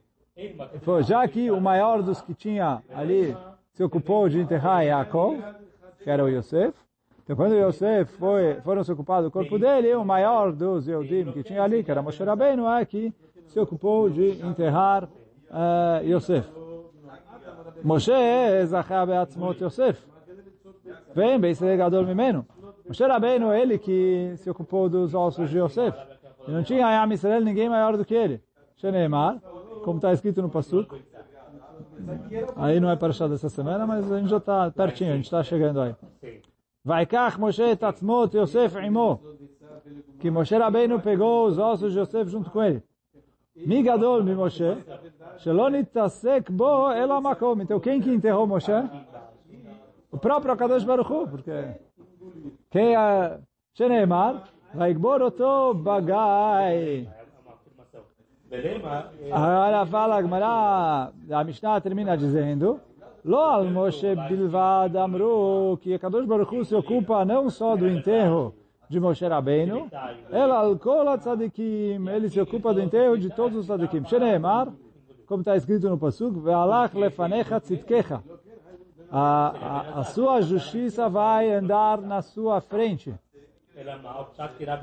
Falou, 0.81 1.01
já 1.03 1.27
que 1.27 1.51
o 1.51 1.59
maior 1.59 2.01
dos 2.01 2.21
que 2.21 2.33
tinha 2.33 2.81
ali 2.93 3.35
se 3.76 3.84
ocupou 3.84 4.26
de 4.26 4.40
enterrar 4.40 4.82
Yaakov, 4.82 5.38
que 6.02 6.08
era 6.08 6.24
o 6.24 6.28
Yosef, 6.28 6.74
então 7.22 7.36
quando 7.36 7.54
Yosef 7.54 8.10
foi, 8.16 8.54
foram 8.62 8.82
se 8.82 8.90
ocupar 8.90 9.22
do 9.22 9.30
corpo 9.30 9.58
dele, 9.58 9.92
o 9.94 10.02
maior 10.02 10.50
dos 10.50 10.88
Yehudim 10.88 11.30
que 11.30 11.42
tinha 11.42 11.62
ali, 11.62 11.84
que 11.84 11.90
era 11.90 12.00
Moshe 12.00 12.24
Rabbeinu, 12.24 12.66
é 12.66 12.86
que 12.86 13.12
se 13.48 13.60
ocupou 13.60 14.08
de 14.08 14.40
enterrar 14.42 15.04
uh, 15.04 16.02
Yosef. 16.04 16.48
Moshe 17.84 18.12
zachá 18.64 19.04
beatzmot 19.04 19.62
Yosef. 19.62 20.00
Vem, 21.14 21.38
bem 21.38 21.54
gadol 21.76 22.04
mimeno. 22.06 22.46
Moshe 22.88 23.04
Rabbeinu, 23.04 23.52
ele 23.52 23.78
que 23.78 24.32
se 24.36 24.48
ocupou 24.48 24.88
dos 24.88 25.12
ossos 25.12 25.50
de 25.50 25.58
Yosef. 25.58 25.94
E 26.48 26.50
não 26.50 26.62
tinha 26.62 27.04
em 27.04 27.12
Israel 27.12 27.42
ninguém 27.42 27.68
maior 27.68 27.94
do 27.94 28.06
que 28.06 28.14
ele. 28.14 28.40
Sheneemar, 28.76 29.38
como 29.84 29.98
está 29.98 30.14
escrito 30.14 30.40
no 30.40 30.48
Pasuk. 30.48 30.96
Aí 32.56 32.80
não 32.80 32.90
é 32.90 32.96
para 32.96 33.08
achar 33.08 33.28
dessa 33.28 33.48
semana, 33.48 33.86
mas 33.86 34.10
a 34.10 34.18
gente 34.18 34.30
já 34.30 34.36
está 34.38 34.70
pertinho, 34.70 35.12
a 35.12 35.16
gente 35.16 35.24
está 35.24 35.42
chegando 35.42 35.80
aí. 35.80 35.94
Vai 36.84 37.04
kach 37.06 37.38
Moshe 37.38 37.76
tatzmot 37.76 38.36
Yosef 38.36 38.76
imo. 38.78 39.20
Que 40.20 40.30
Moshe 40.30 40.56
Rabbeinu 40.56 41.00
pegou 41.00 41.46
os 41.46 41.58
ossos 41.58 41.92
de 41.92 41.98
Yosef 41.98 42.30
junto 42.30 42.50
com 42.50 42.62
ele. 42.62 42.82
Mi 43.56 43.82
gadol 43.82 44.22
mi 44.22 44.34
Moshe. 44.34 44.76
Shelo 45.38 45.68
nitasek 45.68 46.52
bo 46.52 46.92
ela 46.92 47.20
makom. 47.20 47.60
Então 47.60 47.80
quem 47.80 48.00
que 48.00 48.10
enterrou 48.10 48.46
Moshe? 48.46 48.72
O 50.12 50.18
próprio 50.18 50.52
Akadosh 50.52 50.84
Baruch 50.84 51.12
Hu, 51.12 51.28
porque 51.28 51.74
quem 52.70 52.94
é 52.94 53.38
Sheneemar, 53.74 54.48
vai 54.72 54.94
gbor 54.94 55.22
oto 55.22 55.74
bagai. 55.74 57.08
Agora 59.32 59.86
fala 59.86 60.16
a 60.16 60.22
Gemara, 60.22 61.12
a 61.30 61.44
Mishnah 61.44 61.80
termina 61.80 62.16
dizendo, 62.16 62.80
Lo 63.24 63.40
al 63.40 63.64
Moshe 63.72 64.14
bilvad 64.14 64.94
amru, 64.94 65.76
que 65.82 65.98
Kadosh 65.98 66.26
Baruch 66.26 66.64
se 66.64 66.76
ocupa 66.76 67.24
não 67.24 67.50
só 67.50 67.74
do 67.76 67.88
enterro 67.88 68.54
de 68.88 69.00
Moshe 69.00 69.26
Rabbeinu, 69.26 69.88
al 70.30 70.78
kol 70.78 71.18
tzadikim, 71.18 72.08
ele 72.08 72.28
se 72.28 72.40
ocupa 72.40 72.72
do 72.72 72.80
enterro 72.80 73.18
de 73.18 73.28
todos 73.30 73.58
os 73.58 73.66
tzadikim. 73.66 74.04
Sheneemar, 74.04 74.68
como 75.26 75.40
está 75.40 75.56
escrito 75.56 75.88
no 75.88 75.98
Pasuk, 75.98 76.38
ve'alach 76.38 76.94
lefanecha 76.94 77.60
tzitkecha. 77.60 78.22
A, 79.10 79.96
a, 79.96 80.00
a 80.00 80.04
sua 80.04 80.40
justiça 80.40 81.08
vai 81.08 81.50
andar 81.50 82.00
na 82.00 82.22
sua 82.22 82.60
frente. 82.60 83.12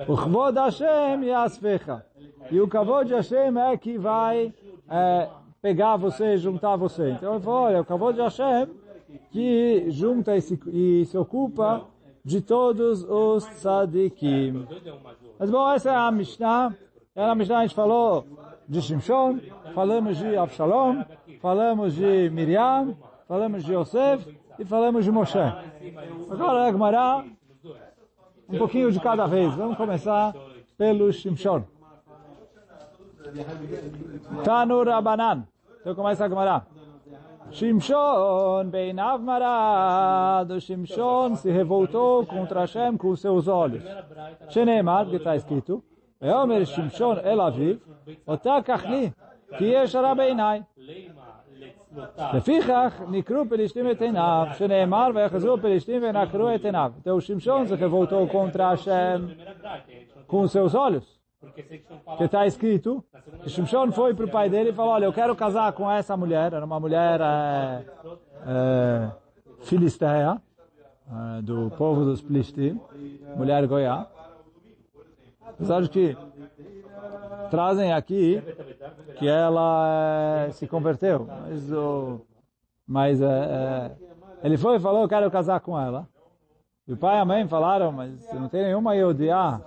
O 0.08 0.16
Kavod 0.16 0.58
Hashem 0.58 1.24
Yasfecha. 1.24 2.06
E 2.52 2.62
o 2.62 2.68
Kavod 2.68 3.12
Hashem 3.12 3.58
é 3.58 3.78
que 3.78 3.98
vai 3.98 4.54
é, 4.90 5.30
pegar 5.62 5.98
você, 5.98 6.38
juntar 6.38 6.76
você. 6.76 7.12
Então 7.12 7.36
ele 7.36 7.44
falou, 7.44 7.62
olha, 7.62 7.82
o 7.82 7.86
Kavod 7.86 8.20
Hashem 8.20 8.68
que 9.32 9.90
junta 9.90 10.36
e 10.36 10.42
se, 10.42 10.60
e 10.68 11.06
se 11.06 11.18
ocupa 11.18 11.86
de 12.24 12.42
todos 12.42 13.04
os 13.04 13.46
tzadikim. 13.46 14.66
Mas 15.40 15.50
bom, 15.50 15.72
essa 15.72 15.92
é 15.92 15.96
a 15.96 16.12
Mishnah. 16.12 16.76
É 17.16 17.24
a 17.26 17.36
Mishnah 17.36 17.60
a 17.60 17.62
gente 17.64 17.76
falou 17.76 18.26
de 18.68 18.82
Shimshon, 18.82 19.40
falamos 19.74 20.18
de 20.18 20.38
Avshalom, 20.38 21.04
falamos 21.42 21.96
de 21.96 22.30
Miriam, 22.30 22.96
falamos 23.28 23.64
de 23.64 23.74
Yosef 23.74 24.38
e 24.58 24.66
falamos 24.66 25.04
de 25.04 25.12
Moshe. 25.12 25.38
Agora 26.30 26.66
a 26.66 26.72
Gemara 26.72 27.26
um 28.54 28.58
pouquinho 28.58 28.92
de 28.92 29.00
cada 29.00 29.26
vez. 29.26 29.54
Vamos 29.56 29.76
começar 29.78 30.34
pelo 30.78 31.12
Shimshon. 31.12 31.64
Tanu 34.44 34.84
Rabanan. 34.84 35.46
Então 35.82 35.96
começa 35.96 36.26
a 36.26 36.30
Gemara. 36.30 36.66
Shimshon, 37.52 38.66
bem 38.70 38.94
marado, 38.94 40.60
Shimshon 40.60 41.36
se 41.36 41.52
revoltou 41.52 42.26
contra 42.26 42.62
Hashem 42.62 42.98
com 42.98 43.16
seus 43.16 43.48
olhos. 43.48 43.84
Shenemar, 44.50 45.08
que 45.08 45.18
está 45.18 45.36
escrito, 45.36 45.84
Eomer 46.20 46.66
Shimshon 46.66 47.20
el 47.24 47.40
aviv, 47.42 47.80
otakach 48.26 48.90
li, 48.90 49.14
ki 49.58 49.66
yesh 49.66 49.94
hara 49.96 50.16
beinai. 50.16 50.66
Tá. 52.16 52.32
Lefichach, 52.34 53.06
Nikru 53.08 53.46
Pelistim 53.46 53.88
etenav, 53.88 54.56
Sheneemar 54.58 55.14
ve'achazul 55.14 55.60
Pelistim 55.60 56.00
ve'nakru 56.00 56.50
etenav. 56.50 56.94
Então 57.00 57.20
Shimshon 57.22 57.68
se 57.68 57.76
revoltou 57.76 58.28
contra 58.28 58.70
Hashem 58.70 59.38
com 60.26 60.48
seus 60.48 60.74
olhos. 60.74 61.22
Que 62.18 62.24
está 62.24 62.48
escrito, 62.48 63.04
Shimshon 63.46 63.92
foi 63.92 64.14
para 64.14 64.26
o 64.26 64.30
pai 64.30 64.50
dele 64.50 64.70
e 64.70 64.74
falou, 64.74 64.94
olha, 64.94 65.06
eu 65.06 65.14
quero 65.14 65.36
casar 65.36 65.72
com 65.74 65.92
essa 65.92 66.16
mulher, 66.18 66.54
era 66.54 66.66
uma 66.66 66.80
mulher 66.80 67.20
eh, 67.22 67.86
eh, 68.48 69.12
filisteia, 69.62 70.42
eh, 71.08 71.42
do 71.44 71.70
povo 71.72 72.06
dos 72.06 72.22
Pelistim, 72.22 72.80
mulher 73.36 73.68
goiá. 73.68 74.08
Apesar 75.46 75.82
de 75.82 75.90
que 75.90 76.18
trazem 77.50 77.94
aqui 77.94 78.42
que 79.18 79.28
ela 79.28 80.46
é, 80.48 80.52
se 80.52 80.68
converteu, 80.68 81.28
mas, 81.28 81.72
o, 81.72 82.22
mas 82.88 83.22
é, 83.22 83.92
ele 84.44 84.58
foi 84.58 84.78
e 84.78 84.80
falou, 84.80 85.04
eu 85.04 85.10
quero 85.10 85.30
casar 85.32 85.60
com 85.60 85.80
ela. 85.80 86.08
E 86.88 86.94
o 86.94 86.98
pai 86.98 87.18
e 87.18 87.20
a 87.20 87.26
mãe 87.26 87.48
falaram, 87.48 87.92
mas 87.92 88.12
não 88.34 88.50
tem 88.50 88.64
nenhuma 88.64 88.96
Yodia. 88.96 89.62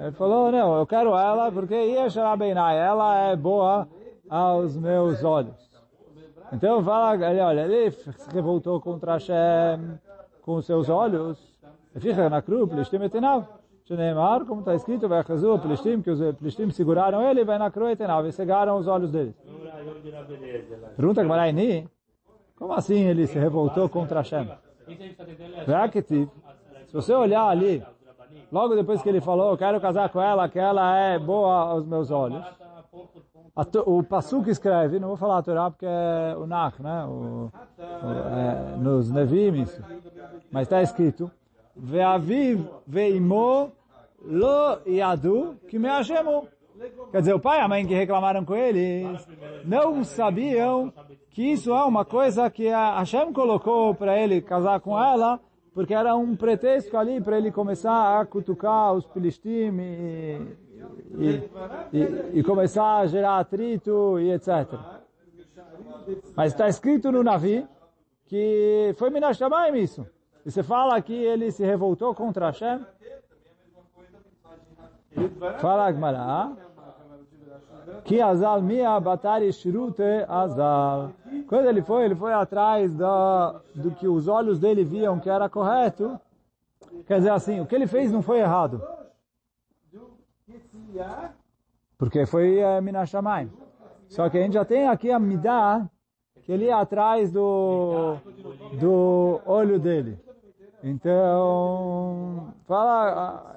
Ele 0.00 0.12
falou, 0.12 0.50
não, 0.50 0.78
eu 0.78 0.86
quero 0.86 1.14
ela 1.16 1.52
porque 1.52 1.74
ela 2.72 3.18
é 3.18 3.36
boa 3.36 3.86
aos 4.28 4.76
meus 4.76 5.22
olhos. 5.22 5.70
Então 6.52 6.82
fala, 6.82 7.30
ele, 7.30 7.40
olha, 7.40 7.60
ele 7.60 7.90
se 7.92 8.30
revoltou 8.32 8.80
contra 8.80 9.12
Hashem 9.12 9.98
com 10.42 10.60
seus 10.60 10.88
olhos. 10.88 11.38
Fica 11.96 12.28
na 12.28 12.42
cruz, 12.42 12.68
etenav. 13.06 13.46
Shneimar, 13.90 14.44
como 14.44 14.60
está 14.60 14.72
escrito, 14.76 15.08
vai 15.08 15.20
o 15.20 15.58
Plishtim, 15.58 16.00
que 16.00 16.10
os 16.10 16.36
Plishtim 16.36 16.70
seguraram 16.70 17.28
ele, 17.28 17.44
vai 17.44 17.58
na 17.58 17.72
etenav, 17.90 18.24
e 18.24 18.30
cegaram 18.32 18.78
os 18.78 18.86
olhos 18.86 19.10
deles. 19.10 19.34
Pergunta 20.96 21.24
Gmaraini, 21.24 21.88
como 22.54 22.72
assim 22.72 23.00
ele 23.00 23.26
se 23.26 23.36
revoltou 23.36 23.88
contra 23.88 24.20
Hashem? 24.20 24.48
Se 26.86 26.92
você 26.92 27.12
olhar 27.12 27.48
ali, 27.48 27.82
logo 28.52 28.76
depois 28.76 29.02
que 29.02 29.08
ele 29.08 29.20
falou, 29.20 29.58
quero 29.58 29.80
casar 29.80 30.08
com 30.08 30.20
ela, 30.20 30.48
que 30.48 30.58
ela 30.60 30.96
é 30.96 31.18
boa 31.18 31.70
aos 31.70 31.84
meus 31.84 32.12
olhos. 32.12 32.44
O 33.86 34.04
Pasuk 34.04 34.48
escreve, 34.48 35.00
não 35.00 35.08
vou 35.08 35.16
falar 35.16 35.38
a 35.38 35.42
Torá 35.42 35.68
porque 35.68 35.86
é 35.86 36.36
o 36.38 36.46
Nach, 36.46 36.80
né? 36.80 37.04
O, 37.06 37.50
o, 37.50 38.72
é, 38.72 38.76
nos 38.76 39.10
Nevim 39.10 39.62
isso. 39.62 39.82
Mas 40.52 40.62
está 40.62 40.80
escrito, 40.80 41.30
Ve'aviv 41.76 42.64
ve'imo 42.86 43.72
lo 44.24 44.80
yadu 44.86 45.56
que 45.68 45.78
me 45.78 45.88
achemo. 45.88 46.46
Quer 47.10 47.20
dizer, 47.20 47.34
o 47.34 47.40
pai 47.40 47.58
e 47.58 47.62
a 47.62 47.68
mãe 47.68 47.86
que 47.86 47.94
reclamaram 47.94 48.44
com 48.44 48.56
eles 48.56 49.28
não 49.64 50.02
sabiam 50.02 50.92
que 51.30 51.52
isso 51.52 51.70
é 51.72 51.84
uma 51.84 52.04
coisa 52.04 52.50
que 52.50 52.68
a 52.68 52.98
Hashem 52.98 53.32
colocou 53.32 53.94
para 53.94 54.18
ele 54.18 54.40
casar 54.40 54.80
com 54.80 54.98
ela, 54.98 55.38
porque 55.74 55.92
era 55.92 56.16
um 56.16 56.34
pretexto 56.34 56.96
ali 56.96 57.20
para 57.20 57.36
ele 57.36 57.52
começar 57.52 58.18
a 58.18 58.24
cutucar 58.24 58.94
os 58.94 59.04
filistim 59.06 59.78
e, 59.78 60.56
e, 61.18 61.50
e, 61.92 62.38
e, 62.38 62.42
começar 62.42 62.98
a 62.98 63.06
gerar 63.06 63.38
atrito 63.38 64.18
e 64.18 64.32
etc. 64.32 64.72
Mas 66.34 66.52
está 66.52 66.66
escrito 66.66 67.12
no 67.12 67.22
Navi 67.22 67.66
que 68.26 68.94
foi 68.96 69.10
Minas 69.10 69.36
Shamayim 69.36 69.76
isso. 69.76 70.06
E 70.46 70.50
você 70.50 70.62
fala 70.62 71.00
que 71.02 71.12
ele 71.12 71.50
se 71.50 71.64
revoltou 71.64 72.14
contra 72.14 72.46
Hashem? 72.46 72.80
Fala 75.58 75.86
Agmará. 75.86 76.52
Que 78.04 78.20
azal 78.20 78.62
mia 78.62 78.98
batari 79.00 79.52
shrute 79.52 80.02
azal. 80.28 81.12
Quando 81.48 81.66
ele 81.66 81.82
foi, 81.82 82.04
ele 82.04 82.14
foi 82.14 82.32
atrás 82.32 82.92
do, 82.94 83.60
do 83.74 83.90
que 83.92 84.06
os 84.06 84.28
olhos 84.28 84.58
dele 84.58 84.84
viam 84.84 85.18
que 85.18 85.28
era 85.28 85.48
correto. 85.48 86.18
Quer 87.06 87.18
dizer 87.18 87.30
assim, 87.30 87.60
o 87.60 87.66
que 87.66 87.74
ele 87.74 87.86
fez 87.86 88.12
não 88.12 88.22
foi 88.22 88.38
errado. 88.38 88.82
Porque 91.98 92.26
foi 92.26 92.58
é, 92.58 92.80
Minashamayim. 92.80 93.50
Só 94.08 94.28
que 94.28 94.38
a 94.38 94.42
gente 94.42 94.54
já 94.54 94.64
tem 94.64 94.88
aqui 94.88 95.10
a 95.10 95.18
Midah, 95.18 95.88
que 96.42 96.52
ele 96.52 96.64
ia 96.64 96.78
atrás 96.78 97.30
do, 97.30 98.16
do 98.80 99.40
olho 99.44 99.78
dele. 99.78 100.18
Então, 100.82 102.54
fala, 102.66 103.56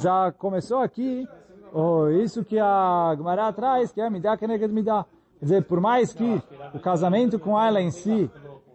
já 0.00 0.32
começou 0.32 0.78
aqui, 0.78 1.26
oh, 1.72 2.08
isso 2.08 2.44
que 2.44 2.58
a 2.58 3.14
Gemara 3.16 3.52
traz, 3.52 3.92
que 3.92 4.00
é 4.00 4.10
Midah 4.10 4.36
Keneged 4.36 4.72
Midah. 4.72 5.06
Quer 5.38 5.44
dizer, 5.44 5.64
por 5.64 5.80
mais 5.80 6.12
que 6.12 6.42
o 6.72 6.78
casamento 6.78 7.38
com 7.38 7.60
ela 7.60 7.80
em 7.80 7.90
si 7.90 8.30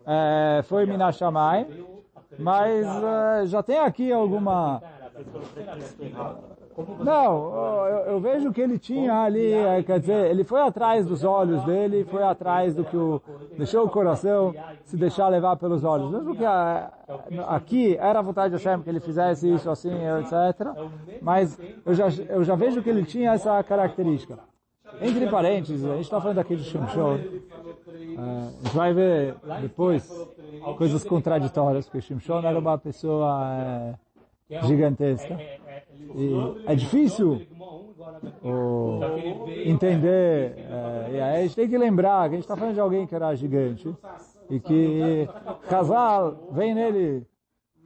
é, 0.06 0.62
foi 0.64 0.86
Minashamai, 0.86 1.68
mas 2.38 2.86
é, 2.86 3.46
já 3.48 3.64
tem 3.64 3.80
aqui 3.80 4.12
alguma 4.12 4.82
Não, 7.04 7.86
eu, 7.86 7.98
eu 8.12 8.20
vejo 8.20 8.52
que 8.52 8.62
ele 8.62 8.78
tinha 8.78 9.24
ali, 9.24 9.54
é, 9.54 9.84
quer 9.84 10.00
dizer, 10.00 10.30
ele 10.30 10.44
foi 10.44 10.62
atrás 10.62 11.06
dos 11.06 11.24
olhos 11.24 11.64
dele, 11.64 12.06
foi 12.06 12.24
atrás 12.24 12.76
do 12.76 12.84
que 12.84 12.96
o, 12.96 13.22
deixou 13.58 13.86
o 13.86 13.90
coração 13.90 14.54
se 14.84 14.98
deixar 14.98 15.28
levar 15.28 15.56
pelos 15.58 15.84
olhos. 15.84 16.12
Mesmo 16.12 16.36
que 16.36 16.46
a, 16.46 16.92
aqui 17.48 17.96
era 17.98 18.20
a 18.20 18.22
vontade 18.22 18.56
de 18.56 18.64
Hashem 18.64 18.82
que 18.84 18.90
ele 18.90 19.00
fizesse 19.00 19.52
isso 19.52 19.70
assim, 19.70 19.92
etc. 20.20 20.68
Mas 21.22 21.60
eu 21.86 21.94
já, 21.94 22.08
eu 22.30 22.44
já 22.44 22.56
vejo 22.56 22.82
que 22.82 22.90
ele 22.90 23.04
tinha 23.04 23.34
essa 23.34 23.62
característica. 23.64 24.38
Entre 25.02 25.28
parênteses, 25.28 25.86
a 25.86 25.96
gente 25.96 26.06
está 26.06 26.20
falando 26.20 26.40
aqui 26.40 26.56
de 26.56 26.64
Shimshon. 26.64 27.16
Uh, 27.16 28.20
a 28.20 28.64
gente 28.64 28.76
vai 28.76 28.94
ver 28.94 29.36
depois 29.62 30.10
coisas 30.78 31.04
contraditórias, 31.04 31.86
porque 31.86 32.02
Shimshon 32.02 32.42
era 32.42 32.58
uma 32.58 32.78
pessoa 32.78 33.96
é, 34.50 34.62
gigantesca. 34.64 35.38
E 36.16 36.64
é 36.66 36.76
difícil 36.76 37.42
o, 38.44 39.00
entender. 39.66 40.56
É, 40.58 41.10
e 41.12 41.22
aí 41.22 41.38
a 41.38 41.42
gente 41.44 41.56
tem 41.56 41.70
que 41.70 41.78
lembrar 41.78 42.28
que 42.30 42.36
a 42.36 42.38
gente 42.38 42.46
está 42.46 42.56
falando 42.56 42.74
de 42.74 42.80
alguém 42.80 43.06
que 43.06 43.16
era 43.16 43.34
gigante 43.36 43.96
e 44.50 44.60
que 44.60 45.30
casal 45.70 46.50
vem 46.52 46.74
nele, 46.74 47.26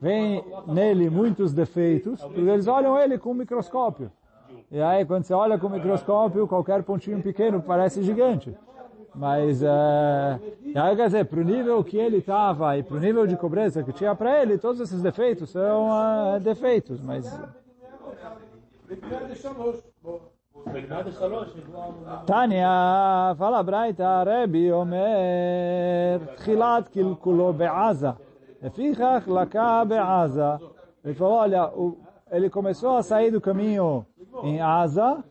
vem 0.00 0.42
nele 0.66 1.10
muitos 1.10 1.52
defeitos, 1.52 2.22
porque 2.22 2.40
eles 2.40 2.66
olham 2.66 2.98
ele 2.98 3.18
com 3.18 3.30
um 3.30 3.34
microscópio. 3.34 4.10
E 4.70 4.80
aí, 4.80 5.04
quando 5.04 5.24
você 5.24 5.34
olha 5.34 5.58
com 5.58 5.66
o 5.66 5.70
microscópio, 5.70 6.48
qualquer 6.48 6.82
pontinho 6.82 7.22
pequeno 7.22 7.62
parece 7.62 8.02
gigante. 8.02 8.56
Mas, 9.14 9.62
é, 9.62 10.40
aí, 10.74 10.96
quer 10.96 11.06
dizer, 11.06 11.24
para 11.26 11.40
o 11.40 11.44
nível 11.44 11.84
que 11.84 11.96
ele 11.96 12.16
estava 12.16 12.76
e 12.76 12.82
para 12.82 12.96
o 12.96 13.00
nível 13.00 13.26
de 13.26 13.36
cobrança 13.36 13.82
que 13.84 13.92
tinha 13.92 14.14
para 14.14 14.42
ele, 14.42 14.58
todos 14.58 14.80
esses 14.80 15.00
defeitos 15.00 15.50
são 15.50 15.90
uh, 15.90 16.40
defeitos, 16.40 17.00
mas... 17.00 17.24
Tânia, 22.26 23.34
fala 23.36 23.62
Braita, 23.62 24.24
Rebi, 24.24 24.72
Omer, 24.72 26.36
Tchilat 26.36 26.90
Kilkulo 26.90 27.52
Be'aza. 27.52 28.16
Efichach 28.62 29.28
Laka 29.28 29.84
Be'aza. 29.84 30.60
Ele 31.04 31.14
falou, 31.14 31.34
olha, 31.34 31.70
ele 32.30 32.48
começou 32.48 32.96
a 32.96 33.02
sair 33.02 33.30
do 33.30 33.40
caminho 33.40 34.06
em 34.42 34.60
Asa, 34.60 35.22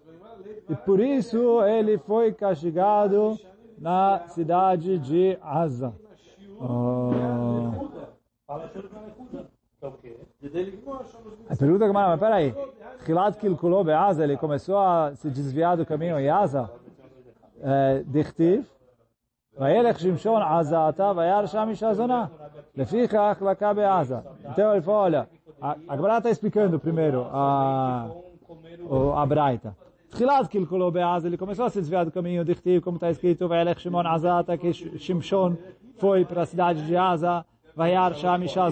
e 0.70 0.76
por 0.76 1.00
isso 1.00 1.64
ele 1.64 1.98
foi 1.98 2.32
castigado 2.32 3.38
na 3.78 4.28
cidade 4.28 5.00
de 5.00 5.38
Asa. 5.42 5.94
Oh. 6.60 7.12
Ah. 8.48 8.70
A 11.51 11.57
pergunta 11.57 11.87
que 11.87 11.93
mas 11.93 12.21
peraí, 12.21 12.55
Hilat 13.07 13.39
Kilkulo 13.39 13.85
Be'aza, 13.85 14.25
ele 14.25 14.37
começou 14.37 14.79
a 14.79 15.13
se 15.15 15.29
desviar 15.31 15.77
do 15.77 15.85
caminho 15.85 16.19
em 16.19 16.29
Asa, 16.29 16.71
דכתיב, 18.07 18.69
וילך 19.59 19.99
שמשון 19.99 20.43
עזתה 20.43 21.13
וירא 21.17 21.47
שם 21.47 21.67
אישה 21.71 21.95
זונה. 21.95 22.27
לפיכך 22.77 23.43
לקה 23.51 23.75
בעזה. 23.75 24.17
Então 24.45 24.73
ele 24.73 24.83
falou, 24.83 25.01
olha, 25.01 25.29
a, 25.61 25.77
a 25.89 25.97
Gemara 25.97 26.19
está 26.19 26.31
explicando 26.31 26.79
primeiro 26.79 27.27
a, 27.33 28.09
a 29.17 29.27
Braita. 29.27 29.77
Tchilat 30.11 30.49
kilkulo 30.49 30.91
be'az, 30.93 31.25
ele 31.25 31.37
começou 31.37 31.65
a 31.65 31.71
se 31.71 31.81
desviar 31.81 32.05
do 32.05 32.13
caminho 32.13 32.45
de 32.45 32.55
Chtiv, 32.55 32.81
como 32.81 32.97
está 32.97 33.11
escrito, 33.11 33.49
Vaelech 33.49 33.81
Shimon 33.81 34.07
Azata, 34.07 34.57
que 34.57 34.73
Shimshon 34.73 35.57
foi 35.99 36.25
para 36.25 36.43
a 36.43 36.47
cidade 36.47 36.87
de 36.87 36.97
Aza, 36.97 37.45
Vayar 37.75 38.15
Sham 38.15 38.45
Isha 38.45 38.71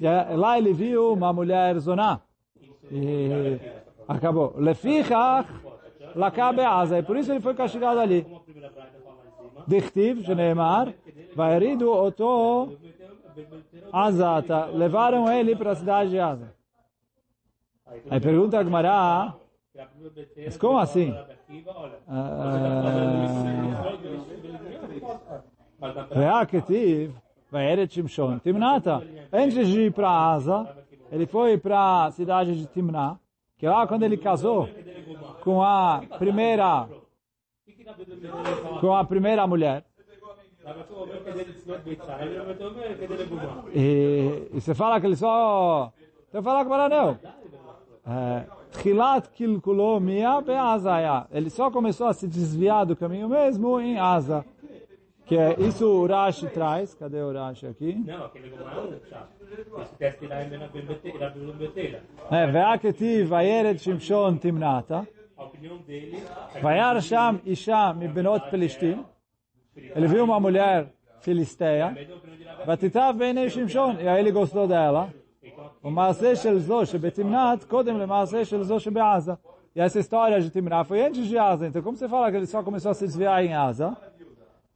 Zoná. 0.00 0.36
Lá 0.36 0.58
ele 0.58 0.72
viu 0.72 1.12
uma 1.12 1.32
mulher 1.32 1.78
Zoná. 1.78 2.20
E 2.90 3.60
acabou. 4.08 4.54
Lefichach 4.56 5.48
Laka 6.14 6.52
be'aza, 6.52 6.98
e 6.98 7.02
por 7.02 7.16
isso 7.16 7.30
ele 7.30 7.40
foi 7.40 7.54
castigado 7.54 8.00
ali. 8.00 8.26
Dichtiv, 9.66 10.24
Shneemar, 10.24 10.92
Vaeridu 11.36 11.92
Oto 11.92 12.76
Azata. 13.92 14.66
Levaram 14.66 15.30
ele 15.30 15.54
para 15.54 15.72
a 15.72 15.76
cidade 15.76 16.10
de 16.10 16.18
Aza. 16.18 16.52
Aí 18.08 18.20
pergunta 18.20 18.58
a 18.58 18.64
Gemara, 18.64 19.34
mas 20.36 20.56
como 20.56 20.78
assim? 20.78 21.14
Vaeret 27.50 27.92
Shimshon, 27.92 28.38
Timnata. 28.38 29.02
Antes 29.32 29.66
de 29.68 29.86
ir 29.86 29.92
para 29.92 30.08
Asa, 30.10 30.68
ele 31.10 31.26
foi 31.26 31.58
para 31.58 32.06
a 32.06 32.10
cidade 32.10 32.56
de 32.56 32.66
Timná, 32.66 33.18
que 33.58 33.66
lá 33.66 33.86
quando 33.86 34.04
ele 34.04 34.16
casou 34.16 34.68
com 35.42 35.62
a 35.62 36.02
primeira 36.18 36.88
com 38.80 38.94
a 38.94 39.04
primeira 39.04 39.46
mulher. 39.46 39.84
E, 43.74 44.48
e 44.52 44.60
você 44.60 44.74
fala 44.74 45.00
que 45.00 45.06
ele 45.06 45.16
só... 45.16 45.92
Então 46.28 46.42
fala 46.42 46.64
que 46.64 46.94
não. 46.94 47.18
Tchilat 48.72 49.28
kilkulo 49.30 50.00
be'azaya. 50.00 51.26
Ele 51.32 51.50
só 51.50 51.70
começou 51.70 52.06
a 52.06 52.14
se 52.14 52.28
desviar 52.28 52.86
do 52.86 52.94
caminho 52.94 53.28
mesmo 53.28 53.80
em 53.80 53.98
Asa 53.98 54.44
que 55.30 55.38
é 55.38 55.54
isso 55.60 55.86
o 55.86 56.00
Urashi 56.00 56.48
traz, 56.48 56.92
cadê 56.92 57.22
o 57.22 57.28
Urashi 57.28 57.64
aqui? 57.68 57.94
Não, 58.04 58.24
aquele 58.24 58.52
É, 62.32 62.42
é 62.42 62.46
ve'aketi 62.48 63.22
vayered 63.22 63.80
Shimshon 63.80 64.38
timnata. 64.38 65.06
A 65.36 65.44
opinião 65.44 65.78
dele... 65.78 66.20
Vayar 66.60 67.00
sham 67.00 67.40
isha 67.46 67.94
mibenot 67.94 68.50
pelishtim. 68.50 69.04
Ele 69.76 70.08
viu 70.08 70.24
uma 70.24 70.40
mulher 70.40 70.92
filisteia. 71.20 71.96
Vatitav 72.66 73.16
bene 73.16 73.48
Shimshon. 73.48 74.00
E 74.00 74.08
aí 74.08 74.18
ele 74.18 74.32
gostou 74.32 74.66
dela. 74.66 75.14
O 75.80 75.92
maaseh 75.92 76.34
shel 76.34 76.58
zo 76.58 76.84
shebetimnat 76.84 77.66
kodem 77.66 77.96
le 77.96 78.06
maaseh 78.06 78.44
shel 78.44 78.64
zo 78.64 78.80
shebe'aza. 78.80 79.38
E 79.76 79.80
essa 79.80 80.00
história 80.00 80.40
de 80.40 80.50
Timnat 80.50 80.88
foi 80.88 81.00
antes 81.00 81.24
de 81.28 81.38
Asa. 81.38 81.68
Então 81.68 81.80
como 81.80 81.96
você 81.96 82.08
fala 82.08 82.28
que 82.32 82.36
ele 82.36 82.46
só 82.46 82.60
começou 82.60 82.90
a 82.90 82.94
se 82.94 83.06
desviar 83.06 83.44
em 83.44 83.54
Asa? 83.54 83.96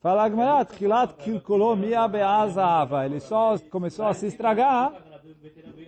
Fala 0.04 0.24
Agmarat, 0.24 0.76
Kilat 0.76 1.14
Kilkuló 1.14 1.74
Mia 1.74 2.06
Be'asa 2.06 2.62
Ava. 2.62 3.06
Ele 3.06 3.20
só 3.20 3.58
começou 3.70 4.04
a 4.04 4.12
se 4.12 4.26
estragar 4.26 4.92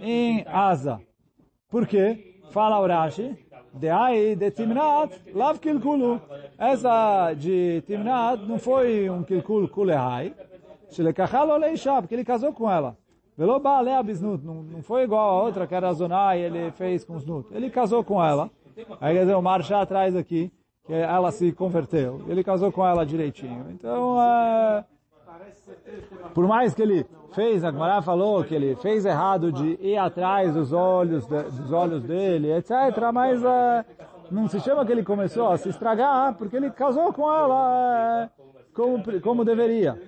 em 0.00 0.42
Asa. 0.46 1.02
Por 1.68 1.86
quê? 1.86 2.40
Fala 2.50 2.80
Urashi. 2.80 3.36
De 3.74 3.90
aí, 3.90 4.34
de 4.34 4.50
Timnat, 4.50 5.12
Lav 5.34 5.58
Kilkulu. 5.58 6.18
Essa 6.56 7.34
de 7.34 7.82
Timnat 7.82 8.40
não 8.46 8.58
foi 8.58 9.10
um 9.10 9.22
Kilkul 9.22 9.68
Kulehai. 9.68 10.34
Shelekachal 10.88 11.50
Oleisha, 11.50 12.00
porque 12.00 12.14
ele 12.14 12.24
casou 12.24 12.54
com 12.54 12.70
ela. 12.70 12.96
Velo 13.36 13.60
Baalea 13.60 14.02
Biznut, 14.02 14.42
não 14.42 14.82
foi 14.82 15.02
igual 15.02 15.28
a 15.28 15.42
outra 15.42 15.66
que 15.66 15.74
era 15.74 15.92
Zonai, 15.92 16.40
ele 16.40 16.70
fez 16.70 17.04
com 17.04 17.18
Znut. 17.18 17.54
Ele 17.54 17.68
casou 17.68 18.02
com 18.02 18.24
ela. 18.24 18.50
Aí 18.98 19.14
quer 19.14 19.20
dizer, 19.20 19.34
o 19.34 19.42
Marchá 19.42 19.84
traz 19.84 20.16
aqui 20.16 20.50
que 20.86 20.92
ela 20.92 21.30
se 21.32 21.52
converteu. 21.52 22.22
Ele 22.28 22.44
casou 22.44 22.70
com 22.70 22.86
ela 22.86 23.04
direitinho. 23.04 23.66
Então, 23.70 24.20
é, 24.20 24.84
por 26.32 26.46
mais 26.46 26.74
que 26.74 26.82
ele 26.82 27.06
fez, 27.32 27.64
a 27.64 27.72
Gemara 27.72 28.00
falou 28.02 28.44
que 28.44 28.54
ele 28.54 28.76
fez 28.76 29.04
errado 29.04 29.52
de 29.52 29.78
ir 29.80 29.96
atrás 29.96 30.54
dos 30.54 30.72
olhos, 30.72 31.26
de, 31.26 31.42
dos 31.42 31.72
olhos 31.72 32.02
dele, 32.04 32.52
etc. 32.52 32.70
Mas 33.12 33.42
é, 33.44 33.84
não 34.30 34.48
se 34.48 34.60
chama 34.60 34.84
que 34.86 34.92
ele 34.92 35.02
começou 35.02 35.48
a 35.48 35.56
se 35.56 35.68
estragar, 35.68 36.34
porque 36.34 36.56
ele 36.56 36.70
casou 36.70 37.12
com 37.12 37.30
ela 37.30 38.24
é, 38.24 38.30
como, 38.72 39.20
como 39.20 39.44
deveria. 39.44 40.00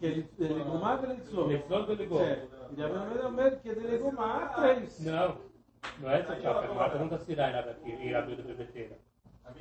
ele 0.00 0.24
mais 0.74 1.00
mais 4.12 4.54
três. 4.54 5.04
Não, 5.04 5.36
não 6.00 6.10
é 6.10 6.20
essa 6.20 6.36
chapa. 6.40 6.84
A 6.84 6.90
pergunta 6.90 7.18
se 7.18 7.34
dá 7.34 7.46
aqui, 7.46 7.90
ir 7.90 8.14
a 8.14 8.20
vida 8.20 8.42
do 8.42 8.48
bebeteira. 8.48 8.96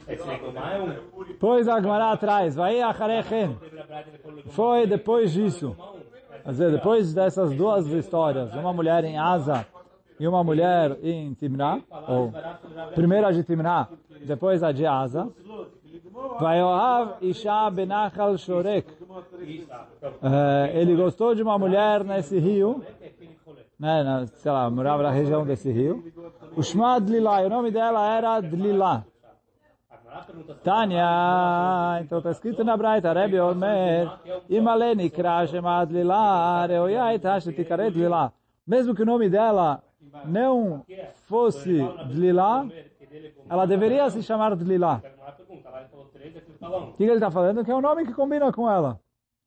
Esse 0.08 0.28
legomar 0.28 0.76
é 0.76 0.82
um... 0.82 0.94
Pois 1.40 1.68
a 1.68 1.80
Gemara 1.80 2.12
atrás, 2.12 2.56
vai 2.56 2.82
a 2.82 2.90
Harechen. 2.90 3.58
Foi 4.48 4.88
depois 4.88 5.32
disso. 5.32 5.76
Quer 6.44 6.50
dizer, 6.50 6.72
depois 6.72 7.14
dessas 7.14 7.54
duas 7.56 7.88
histórias, 7.88 8.54
uma 8.54 8.74
mulher 8.74 9.04
em 9.06 9.18
Asa 9.18 9.66
e 10.20 10.28
uma 10.28 10.44
mulher 10.44 10.98
em 11.02 11.34
Timná, 11.34 11.80
ou 12.08 12.34
primeiro 12.94 13.28
a 13.28 13.32
de 13.32 13.44
Timná, 13.44 13.88
depois 14.26 14.62
a 14.64 14.72
de 14.72 14.86
Asa, 14.86 15.30
Vaioav 16.40 17.18
Isha 17.22 17.70
Benachal 17.70 18.38
Shorek. 18.38 18.92
Ele 20.74 20.96
gostou 20.96 21.34
de 21.36 21.42
uma 21.42 21.58
mulher 21.58 22.04
nesse 22.04 22.40
rio, 22.40 22.84
né, 23.84 24.02
na, 24.02 24.26
sei 24.28 24.50
lá, 24.50 24.70
morava 24.70 25.04
na 25.04 25.12
região 25.12 25.46
desse 25.46 25.70
rio. 25.70 26.02
O 26.56 26.64
Shma 26.64 27.02
Dlila, 27.02 27.42
o 27.42 27.50
nome 27.50 27.70
dela 27.70 28.16
era 28.16 28.40
Dlila. 28.40 29.06
Tânia, 30.64 32.00
então 32.02 32.20
está 32.20 32.32
escrito 32.32 32.64
na 32.64 32.78
Braita, 32.78 33.12
Rebbe 33.12 33.40
Omer, 33.42 34.10
Imaleni 34.48 35.10
Krashem 35.10 35.66
Adlila, 35.66 36.66
Reoyai 36.66 37.20
Tash 37.20 37.46
Tikare 37.46 37.92
Dlila. 37.92 38.32
Mesmo 38.66 38.96
que 38.96 39.02
o 39.02 39.06
nome 39.06 39.30
dela 39.30 39.84
não 40.24 40.86
fosse 41.26 41.84
Dlilá, 42.08 42.66
ela 43.50 43.66
deveria 43.66 44.10
se 44.10 44.24
chamar 44.24 44.56
Dlilá. 44.56 45.02
Um. 46.62 46.90
O 46.90 46.94
que 46.94 47.04
ele 47.04 47.16
está 47.16 47.30
falando? 47.30 47.66
Que 47.66 47.72
é 47.72 47.76
o 47.76 47.82
nome 47.82 48.06
que 48.06 48.14
combina 48.14 48.50
com 48.54 48.70
ela. 48.70 48.98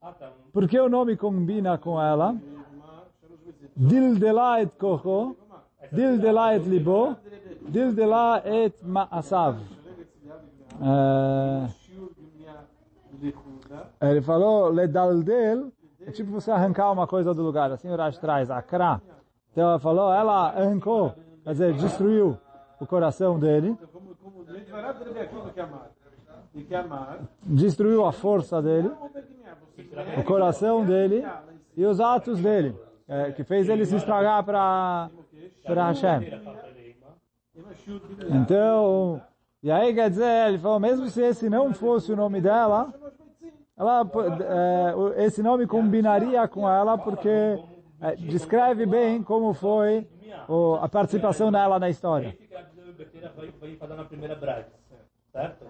Ah, 0.02 0.12
tá. 0.12 0.26
Um. 0.26 0.50
Por 0.52 0.68
que 0.68 0.78
o 0.78 0.90
nome 0.90 1.16
combina 1.16 1.78
com 1.78 2.00
ela? 2.00 2.36
Dildela 3.75 4.61
et 4.61 4.71
kocho, 4.77 5.35
dildela 5.91 6.55
et 6.55 6.65
libo, 6.65 7.15
dildela 7.69 8.41
et 8.45 8.73
ma'asav. 8.83 9.57
É, 10.81 11.67
שיעור 11.67 12.09
בנייה 12.17 12.53
לחודה. 13.21 13.83
ele 14.01 14.21
falou, 14.21 14.69
ledaldel, 14.69 15.71
é 16.07 16.11
tipo 16.11 16.31
você 16.31 16.49
arrancar 16.49 16.91
uma 16.91 17.05
coisa 17.05 17.33
do 17.35 17.43
lugar, 17.43 17.71
assim 17.71 17.89
o 17.89 17.95
Rashi 17.95 18.19
traz, 18.19 18.49
akra. 18.49 18.99
Então 19.51 19.69
ela 19.69 19.79
falou, 19.79 20.11
ela 20.11 20.49
arrancou, 20.49 21.13
quer 21.43 21.51
dizer, 21.51 21.73
destruiu 21.75 22.37
o 22.79 22.87
coração 22.87 23.37
dele, 23.37 23.69
Então, 23.69 23.89
como, 23.93 24.15
como 24.15 24.43
a 24.49 24.53
gente 24.53 24.71
vai 24.71 24.81
lá 24.81 24.91
ver 24.91 25.19
aqui 25.19 25.35
do 25.35 25.53
que 25.53 25.59
amar. 25.59 25.91
E 26.55 26.63
que 26.63 26.73
amar. 26.73 27.19
destruiu 27.43 28.03
a 28.03 28.11
força 28.11 28.59
dele, 28.59 28.89
Vamos 28.89 29.13
ver 29.13 29.23
quem 29.27 29.45
é. 29.45 29.53
Você 29.53 30.19
o 30.19 30.23
coração 30.23 30.83
dele 30.83 31.23
e 31.77 31.85
os 31.85 31.99
atos 31.99 32.39
dele, 32.39 32.75
é, 33.08 33.32
que 33.32 33.44
fez 33.44 33.68
ele 33.68 33.84
se 33.86 33.96
estragar 33.96 34.42
para 34.44 35.10
para 35.64 35.88
Hashem. 35.88 36.20
Então, 38.30 39.20
e 39.62 39.70
aí 39.70 39.94
quer 39.94 40.10
dizer, 40.10 40.48
ele 40.48 40.58
falou, 40.58 40.78
mesmo 40.78 41.08
se 41.08 41.22
esse 41.22 41.48
não 41.48 41.72
fosse 41.72 42.12
o 42.12 42.16
nome 42.16 42.40
dela, 42.40 42.92
ela, 43.76 44.02
é, 45.16 45.24
esse 45.24 45.42
nome 45.42 45.66
combinaria 45.66 46.46
com 46.48 46.68
ela 46.68 46.96
porque 46.98 47.28
é, 48.00 48.14
descreve 48.16 48.86
bem 48.86 49.22
como 49.22 49.52
foi 49.54 50.06
o- 50.48 50.74
a 50.76 50.88
participação 50.88 51.50
dela 51.50 51.78
na 51.78 51.88
história. 51.88 52.36
Certo? 55.32 55.66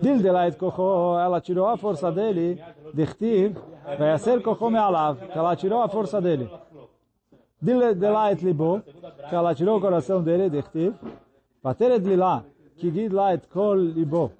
Dildelait 0.00 0.56
Kocho, 0.56 1.18
ela 1.18 1.40
tirou 1.40 1.66
a 1.66 1.76
força 1.76 2.10
dele, 2.10 2.62
Dichtiv, 2.92 3.56
vai 3.98 4.18
ser 4.18 4.42
Kocho 4.42 4.70
Me'alav, 4.70 5.18
que 5.18 5.38
ela 5.38 5.56
tirou 5.56 5.82
a 5.82 5.88
força 5.88 6.20
dele. 6.20 6.50
Dildelait 7.60 8.42
Libo, 8.42 8.82
que 9.28 9.34
ela 9.34 9.54
tirou 9.54 9.78
o 9.78 9.80
coração 9.80 10.22
dele, 10.22 10.50
Dichtiv, 10.50 10.94
Bateret 11.62 12.04
Lilá, 12.04 12.44
que 12.76 12.90
Gidlait 12.90 13.46
Kol 13.48 13.76
Libo, 13.76 14.32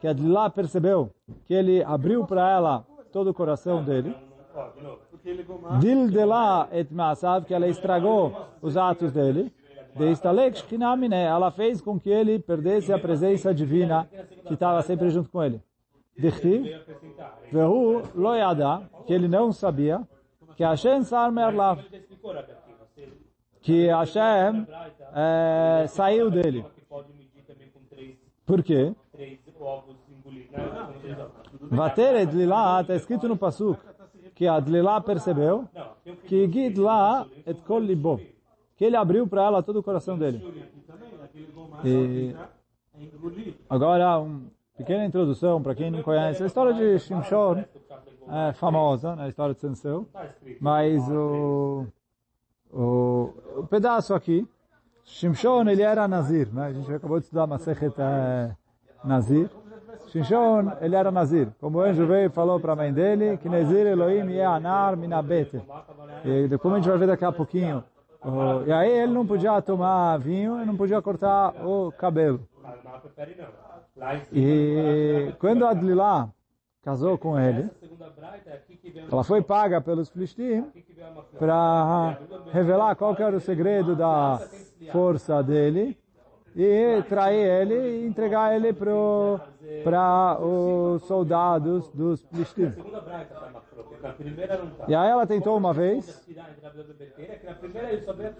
que 0.00 0.08
a 0.08 0.50
percebeu 0.50 1.10
que 1.46 1.54
ele 1.54 1.84
abriu 1.84 2.26
para 2.26 2.50
ela 2.50 2.84
todo 3.12 3.30
o 3.30 3.34
coração 3.34 3.84
dele. 3.84 4.14
Dildela 5.78 6.68
et 6.72 6.92
Maasav, 6.92 7.44
que 7.44 7.54
ela 7.54 7.68
estragou 7.68 8.34
os 8.60 8.76
atos 8.76 9.12
dele. 9.12 9.52
Shchinamine, 10.54 11.14
ela 11.14 11.50
fez 11.50 11.80
com 11.80 11.98
que 11.98 12.10
ele 12.10 12.38
perdesse 12.38 12.92
a 12.92 12.98
presença 12.98 13.54
divina 13.54 14.08
que 14.46 14.54
estava 14.54 14.82
sempre 14.82 15.10
junto 15.10 15.30
com 15.30 15.42
ele. 15.42 15.60
Dichtiv. 16.16 16.64
Vehu 17.50 18.02
lo 18.14 18.34
yada, 18.34 18.88
que 19.06 19.12
ele 19.12 19.28
não 19.28 19.52
sabia, 19.52 20.06
que 20.56 20.64
Hashem 20.64 21.02
que 23.60 23.86
Hashem 23.86 24.66
eh, 25.14 25.86
saiu 25.88 26.30
dele. 26.30 26.64
Por 28.44 28.62
quê? 28.62 28.94
né? 30.52 31.30
Vater 31.70 32.16
et 32.16 32.32
Lilá, 32.32 32.80
está 32.82 32.94
escrito 32.94 33.28
no 33.28 33.36
Pasuk, 33.36 33.80
que 34.34 34.46
a 34.46 34.60
Dlilá 34.60 35.00
percebeu 35.00 35.68
que 36.26 36.48
Gidla 36.48 37.26
et 37.46 37.62
kol 37.62 37.80
que 38.82 38.86
ele 38.86 38.96
abriu 38.96 39.28
para 39.28 39.44
ela 39.44 39.62
todo 39.62 39.78
o 39.78 39.82
coração 39.82 40.18
dele. 40.18 40.42
E 41.84 42.34
agora, 43.70 44.18
uma 44.18 44.42
pequena 44.76 45.04
introdução 45.04 45.62
para 45.62 45.72
quem 45.72 45.88
não 45.88 46.02
conhece. 46.02 46.42
A 46.42 46.46
história 46.46 46.74
de 46.74 46.98
Shimshon 46.98 47.62
é 48.28 48.52
famosa, 48.54 49.14
na 49.14 49.28
história 49.28 49.54
de 49.54 49.64
escrito. 49.64 50.08
mas 50.60 51.08
o, 51.08 51.86
o, 52.72 53.32
o 53.58 53.66
pedaço 53.70 54.14
aqui, 54.14 54.44
Shimshon 55.04 55.68
ele 55.68 55.82
era 55.82 56.08
Nazir, 56.08 56.52
né? 56.52 56.66
a 56.66 56.72
gente 56.72 56.92
acabou 56.92 57.20
de 57.20 57.26
estudar 57.26 57.46
Masechet 57.46 57.94
é, 57.98 58.50
Nazir. 59.04 59.48
Shimshon 60.08 60.72
ele 60.80 60.96
era 60.96 61.12
Nazir, 61.12 61.52
como 61.60 61.78
o 61.78 61.82
anjo 61.82 62.04
veio 62.04 62.26
e 62.26 62.30
falou 62.30 62.58
para 62.58 62.72
a 62.72 62.76
mãe 62.76 62.92
dele, 62.92 63.36
que 63.36 63.48
Nazir 63.48 63.86
Elohim 63.86 64.34
é 64.34 64.44
anar 64.44 64.96
minabete. 64.96 65.62
E 66.24 66.58
como 66.58 66.74
a 66.74 66.78
gente 66.78 66.88
vai 66.88 66.98
ver 66.98 67.06
daqui 67.06 67.24
a 67.24 67.30
pouquinho, 67.30 67.84
o- 68.24 68.64
e 68.66 68.72
aí 68.72 68.90
ele 68.90 69.12
não 69.12 69.26
podia 69.26 69.60
tomar 69.62 70.16
vinho 70.18 70.60
e 70.62 70.64
não 70.66 70.76
podia 70.76 71.00
cortar 71.02 71.54
o 71.64 71.92
cabelo. 71.92 72.40
E 74.32 75.34
quando 75.38 75.66
a 75.66 75.74
Dlilá 75.74 76.28
casou 76.82 77.18
com 77.18 77.38
ele, 77.38 77.68
ela 79.10 79.24
foi 79.24 79.42
paga 79.42 79.80
pelos 79.80 80.10
uma 80.10 80.72
para 81.38 82.18
revelar 82.52 82.94
qual 82.96 83.14
era 83.18 83.36
o 83.36 83.40
segredo 83.40 83.94
da 83.96 84.40
força 84.90 85.42
dele 85.42 85.96
e 86.54 87.02
trair 87.08 87.46
ele 87.46 87.74
e 87.74 88.06
entregar 88.06 88.54
ele 88.54 88.72
para 88.72 90.38
os 90.40 91.02
soldados 91.02 91.88
dos 91.90 92.22
tá. 92.22 92.84
E 94.88 94.94
aí 94.94 95.10
ela 95.10 95.26
tentou 95.26 95.56
uma 95.56 95.72
vez 95.72 96.26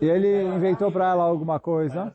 e 0.01 0.07
ele 0.07 0.43
inventou 0.43 0.91
para 0.91 1.11
ela 1.13 1.25
alguma 1.25 1.59
coisa 1.59 2.15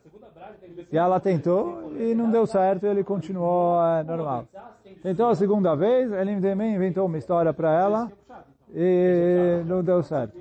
e 0.92 0.98
ela 0.98 1.20
tentou 1.20 1.92
e 1.98 2.14
não 2.14 2.30
deu 2.30 2.46
certo 2.46 2.86
e 2.86 2.90
ele 2.90 3.04
continuou 3.04 3.82
é, 3.84 4.04
normal. 4.04 4.46
Tentou 5.02 5.30
a 5.30 5.36
segunda 5.36 5.76
vez, 5.76 6.12
ele 6.12 6.40
também 6.40 6.76
inventou 6.76 7.06
uma 7.06 7.18
história 7.18 7.54
para 7.54 7.72
ela 7.74 8.12
e 8.74 9.64
não 9.66 9.84
deu 9.84 10.04
certo. 10.04 10.38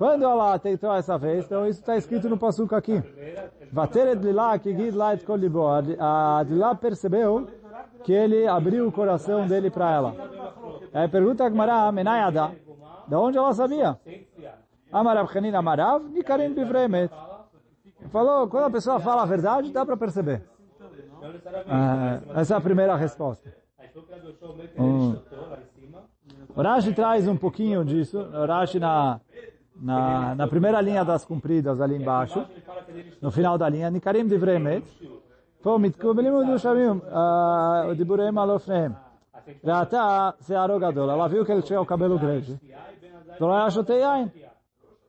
Quando 0.00 0.24
ela 0.24 0.58
tentou 0.58 0.94
essa 0.94 1.18
vez, 1.18 1.44
então 1.44 1.68
isso 1.68 1.80
está 1.80 1.94
escrito 1.94 2.26
no 2.26 2.38
passuco 2.38 2.74
aqui. 2.74 3.02
Vater 3.70 4.16
Dlilá, 4.16 4.58
que 4.58 4.74
Gid 4.74 4.96
Light 4.96 5.26
Kolibo. 5.26 5.66
A 5.98 6.42
Dlilá 6.42 6.74
percebeu 6.74 7.46
que 8.02 8.10
ele 8.10 8.48
abriu 8.48 8.88
o 8.88 8.92
coração 8.92 9.46
dele 9.46 9.70
para 9.70 9.92
ela. 9.92 10.16
Aí 10.94 11.06
pergunta 11.06 11.44
a 11.44 11.50
Gmará, 11.50 11.92
Menayada, 11.92 12.50
de 13.06 13.14
onde 13.14 13.36
ela 13.36 13.52
sabia? 13.52 14.00
Amarav 14.90 15.28
Hanin 15.36 15.54
Amarav, 15.54 16.02
Nikarim 16.02 16.54
Bivremet. 16.54 17.12
Falou, 18.08 18.48
quando 18.48 18.64
a 18.64 18.70
pessoa 18.70 18.98
fala 19.00 19.20
a 19.24 19.26
verdade, 19.26 19.70
dá 19.70 19.84
para 19.84 19.98
perceber. 19.98 20.42
Ah, 21.68 22.20
essa 22.36 22.54
é 22.54 22.56
a 22.56 22.60
primeira 22.62 22.96
resposta. 22.96 23.54
O. 24.78 25.14
O 26.56 26.62
Rashi 26.62 26.92
traz 26.92 27.28
um 27.28 27.36
pouquinho 27.36 27.84
disso. 27.84 28.26
Rashi 28.46 28.78
na, 28.80 29.20
na, 29.80 30.34
na 30.34 30.46
primeira 30.46 30.80
linha 30.80 31.04
das 31.04 31.24
compridas 31.24 31.80
ali 31.80 31.96
embaixo, 31.96 32.46
no 33.20 33.30
final 33.30 33.56
da 33.56 33.68
linha, 33.68 33.90
Nikarim 33.90 34.26
Divremet, 34.26 34.84
o 40.74 40.80
Ela 41.10 41.28
viu 41.28 41.44
que 41.44 41.52
ele 41.52 41.62
tinha 41.62 41.80
o 41.80 41.86
cabelo 41.86 42.18
grande. 42.18 42.60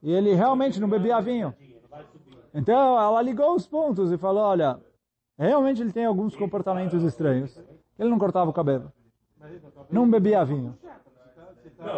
E 0.02 0.12
ele 0.12 0.34
realmente 0.34 0.80
não 0.80 0.90
bebia 0.90 1.22
vinho. 1.22 1.54
Então 2.54 3.00
ela 3.00 3.22
ligou 3.22 3.56
os 3.56 3.68
pontos 3.68 4.12
e 4.12 4.18
falou, 4.18 4.44
olha, 4.44 4.80
realmente 5.38 5.82
ele 5.82 5.92
tem 5.92 6.06
alguns 6.06 6.36
comportamentos 6.36 7.04
estranhos. 7.04 7.58
Ele 8.00 8.10
não 8.10 8.18
cortava 8.18 8.50
o 8.50 8.54
cabelo. 8.54 8.92
Não 9.90 10.10
bebia 10.10 10.44
vinho. 10.44 10.78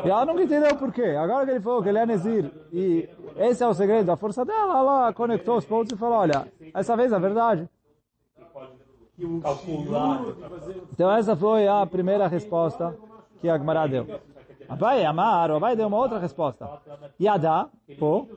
E 0.06 0.10
ela 0.10 0.26
nunca 0.26 0.44
entendeu 0.44 0.76
por 0.76 0.92
quê. 0.92 1.16
Agora 1.18 1.46
que 1.46 1.52
ele 1.52 1.60
falou 1.60 1.84
que 1.84 1.90
ele 1.90 1.98
é 1.98 2.06
Nezir 2.06 2.50
e 2.72 3.10
esse 3.38 3.64
é 3.64 3.68
o 3.68 3.74
segredo 3.74 4.06
da 4.06 4.16
força 4.16 4.46
dela, 4.46 4.78
ela 4.78 5.14
conectou 5.14 5.58
os 5.58 5.66
pontos 5.66 5.94
e 5.94 5.98
falou, 5.98 6.20
olha, 6.20 6.48
essa 6.74 6.96
vez 6.96 7.12
é 7.12 7.20
verdade. 7.20 7.70
Então 10.92 11.12
essa 11.12 11.36
foi 11.36 11.68
a 11.68 11.86
primeira 11.86 12.28
resposta 12.28 12.96
que 13.42 13.50
a 13.50 13.58
Gemara 13.58 13.88
deu. 13.88 14.08
Abai 14.70 15.04
Amar, 15.04 15.52
Abai 15.52 15.76
deu 15.76 15.88
uma 15.88 15.98
outra 15.98 16.18
resposta. 16.18 16.68
Yada, 17.20 17.68
po, 18.00 18.28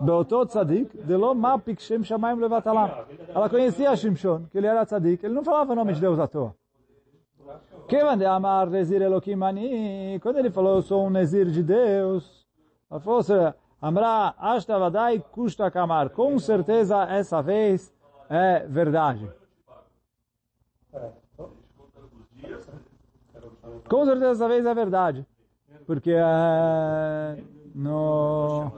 Beotot 0.00 0.48
Tzadik, 0.48 0.96
de 0.96 1.16
lo 1.16 1.34
ma 1.34 1.58
pikshem 1.58 2.04
shamayim 2.04 2.38
levatalam. 2.38 2.88
Ela 3.28 3.48
conhecia 3.50 3.94
Shimshon, 3.96 4.46
que 4.50 4.58
ele 4.58 4.68
era 4.68 4.86
tzadik, 4.86 5.24
ele 5.24 5.34
não 5.34 5.44
falava 5.44 5.72
o 5.72 5.76
nome 5.76 5.92
de 5.92 6.00
Deus 6.00 6.18
à 6.18 6.26
toa. 6.26 6.54
Amar 8.26 8.68
quando 10.20 10.38
ele 10.38 10.50
falou, 10.50 10.76
eu 10.76 10.82
sou 10.82 11.06
um 11.06 11.10
Nezir 11.10 11.46
de 11.46 11.62
Deus, 11.62 12.46
ela 12.90 13.00
falou, 13.00 13.20
Amra 13.80 14.34
Ashta 14.38 14.78
Vadai 14.78 15.18
Kushta 15.32 15.70
com 16.14 16.38
certeza 16.38 17.02
essa 17.04 17.42
vez 17.42 17.92
é 18.30 18.60
verdade. 18.60 19.28
Com 23.88 24.04
certeza 24.04 24.30
essa 24.30 24.48
vez 24.48 24.64
é 24.64 24.74
verdade. 24.74 25.26
Porque 25.84 26.12
é, 26.12 27.42
no, 27.74 28.70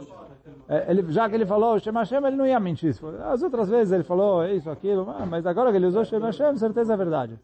É, 0.69 0.91
Ele, 0.91 1.13
já 1.13 1.29
que 1.29 1.35
ele 1.35 1.45
falou 1.45 1.79
Shem 1.79 1.93
Hashem, 1.93 2.25
ele 2.25 2.37
não 2.37 2.47
ia 2.47 2.59
mentir. 2.59 2.95
As 3.25 3.43
outras 3.43 3.69
vezes 3.69 3.93
ele 3.93 4.05
falou 4.05 4.45
isso, 4.47 4.71
aquilo, 4.71 5.07
mas 5.29 5.45
agora 5.47 5.71
que 5.71 5.77
ele 5.77 5.87
usou 5.87 6.05
Shem 6.05 6.21
Hashem, 6.21 6.57
certeza 6.57 6.95
é 6.95 6.97
verdade. 6.97 7.39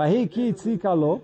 Vahi 0.00 0.28
ki 0.28 0.52
tzikalo 0.52 1.20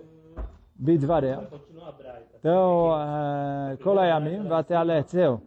bidvarel. 0.75 1.47
Continua 1.49 1.87
a 1.87 1.91
Braita. 1.91 2.37
Então, 2.39 2.91
eh, 2.93 3.77
kol 3.83 3.97
hayamim 3.97 4.47
vatealetzeu. 4.47 5.41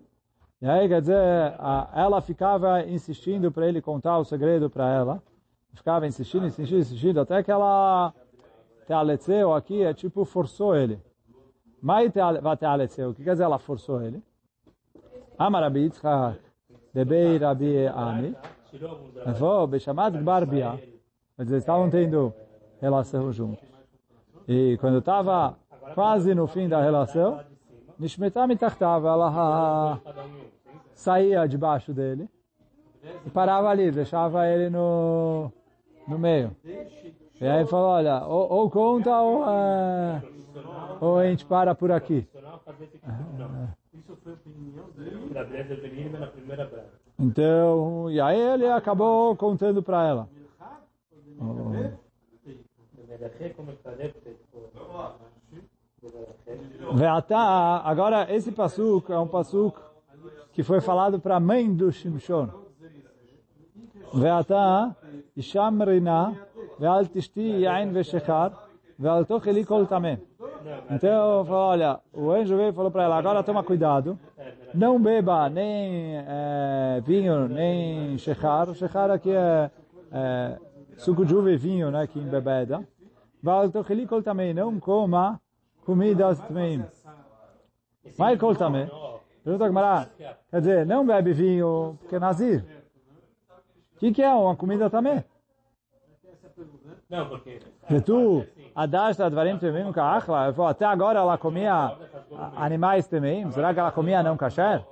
E 0.60 0.66
aí, 0.66 0.88
quer 0.88 1.00
dizer, 1.00 1.54
ela 1.94 2.20
ficava 2.20 2.82
insistindo 2.82 3.52
para 3.52 3.68
ele 3.68 3.80
contar 3.80 4.18
o 4.18 4.24
segredo 4.24 4.68
para 4.68 4.92
ela. 4.92 5.22
Ficava 5.74 6.08
insistindo, 6.08 6.44
insistindo, 6.46 6.80
insistindo, 6.80 7.20
até 7.20 7.40
que 7.44 7.52
ela 7.52 8.12
tealetzeu 8.88 9.54
aqui 9.54 9.84
é 9.84 9.94
tipo 9.94 10.24
forçou 10.24 10.74
ele. 10.74 11.00
Mai 11.80 12.12
vatealetzeu, 12.42 13.10
o 13.10 13.14
que 13.14 13.22
quer 13.22 13.34
dizer 13.34 13.44
ela 13.44 13.60
forçou 13.60 14.02
ele? 14.02 14.20
Amar 15.38 15.62
Rabi 15.62 15.82
Yitzchak, 15.84 16.40
debei 16.92 17.38
Rabi 17.38 17.86
Ami, 17.86 18.36
Tirou 18.70 18.90
alguns 18.90 19.16
ele 19.16 19.34
falou, 19.34 19.66
Beshamat 19.68 20.18
Gbar 20.18 20.46
Bia. 20.46 20.72
Quer 21.36 21.44
dizer, 21.44 21.58
estavam 21.58 21.88
tendo 21.88 22.34
relação 22.80 23.32
juntos. 23.32 23.68
E 24.48 24.76
quando 24.80 24.98
estava 24.98 25.56
quase 25.94 26.34
no 26.34 26.46
fim 26.46 26.68
da 26.68 26.80
relação, 26.80 27.40
Nishmetá 27.98 28.46
mitachtav, 28.46 29.04
ela 29.04 30.00
saía 30.94 31.46
debaixo 31.46 31.92
dele 31.92 32.28
e 33.26 33.30
parava 33.30 33.68
ali, 33.68 33.90
deixava 33.90 34.48
ele 34.48 34.70
no, 34.70 35.52
no 36.08 36.18
meio. 36.18 36.56
E 37.40 37.46
aí 37.46 37.66
falou, 37.66 37.90
olha, 37.90 38.24
ou, 38.26 38.50
ou 38.50 38.70
conta 38.70 39.20
ou, 39.20 39.48
é, 39.48 40.22
ou 41.00 41.18
a 41.18 41.26
gente 41.26 41.44
para 41.46 41.74
por 41.74 41.90
aqui. 41.90 42.26
Então, 47.18 48.10
e 48.10 48.20
aí 48.20 48.38
ele 48.38 48.66
acabou 48.66 49.36
contando 49.36 49.82
para 49.82 50.06
ela. 50.06 50.28
Demerachê, 51.38 51.48
como 51.48 51.68
é 51.68 51.86
que 51.86 51.96
fazer? 51.96 51.98
Porque, 52.38 52.52
tipo, 52.54 52.90
Demerachê. 52.92 52.99
Veatá, 56.94 57.82
agora 57.84 58.32
esse 58.34 58.52
pasuk 58.52 59.12
é 59.12 59.18
um 59.18 59.26
pasuk 59.26 59.78
que 60.52 60.62
foi 60.62 60.80
falado 60.80 61.18
para 61.20 61.36
a 61.36 61.40
mãe 61.40 61.72
do 61.74 61.90
Shimshon. 61.90 62.48
Veatá, 64.14 64.94
Isham 65.36 65.78
Rina, 65.84 66.36
Veal 66.78 67.06
Tishti 67.06 67.62
Yain 67.62 67.92
Veshechar, 67.92 68.52
Veal 68.98 69.24
Tocheli 69.24 69.64
Kol 69.64 69.86
Tameh. 69.86 70.18
Então, 70.90 71.44
falou, 71.44 71.68
olha, 71.70 72.00
o 72.12 72.30
anjo 72.30 72.56
veio 72.56 72.70
e 72.70 72.72
falou 72.72 72.90
para 72.90 73.04
ela, 73.04 73.16
agora 73.16 73.42
toma 73.42 73.62
cuidado, 73.64 74.18
não 74.74 75.00
beba 75.00 75.48
nem 75.48 76.16
eh, 76.16 77.02
vinho, 77.04 77.48
nem 77.48 78.18
shechar. 78.18 78.72
Shechar 78.74 79.10
aqui 79.10 79.30
é, 79.30 79.70
é 80.12 80.58
suco 80.96 81.24
de 81.24 81.34
uva 81.34 81.50
e 81.50 81.56
vinho, 81.56 81.90
né, 81.90 82.06
que 82.06 82.18
embebeda. 82.18 82.86
Veal 83.42 83.70
Tocheli 83.70 84.06
Kol 84.06 84.22
Tameh, 84.22 84.52
não 84.52 84.78
coma 84.78 85.40
comidas 85.84 86.38
também. 86.40 86.84
Kol 88.38 88.54
Tameh. 88.54 88.88
Pergunta 89.42 89.64
a 89.64 89.68
Gemara, 89.68 90.10
quer 90.50 90.60
dizer, 90.60 90.86
não 90.86 91.06
bebe 91.06 91.32
vinho 91.32 91.96
porque 92.00 92.16
é 92.16 92.18
nazir. 92.18 92.64
O 93.96 94.12
que, 94.12 94.22
é 94.22 94.32
uma 94.32 94.54
comida 94.56 94.88
também? 94.88 95.24
Não, 97.08 97.28
porque 97.28 97.60
Se 97.88 98.00
tu 98.00 98.46
adasta 98.74 99.26
advarim 99.26 99.58
temim 99.58 99.92
ka'achla, 99.92 100.54
até 100.68 100.84
agora 100.84 101.18
ela 101.18 101.36
comia 101.36 101.96
animais 102.56 103.06
temim, 103.06 103.50
será 103.50 103.74
que 103.74 103.80
ela 103.80 103.92
comia 103.92 104.22
não 104.22 104.36
kasher? 104.36 104.84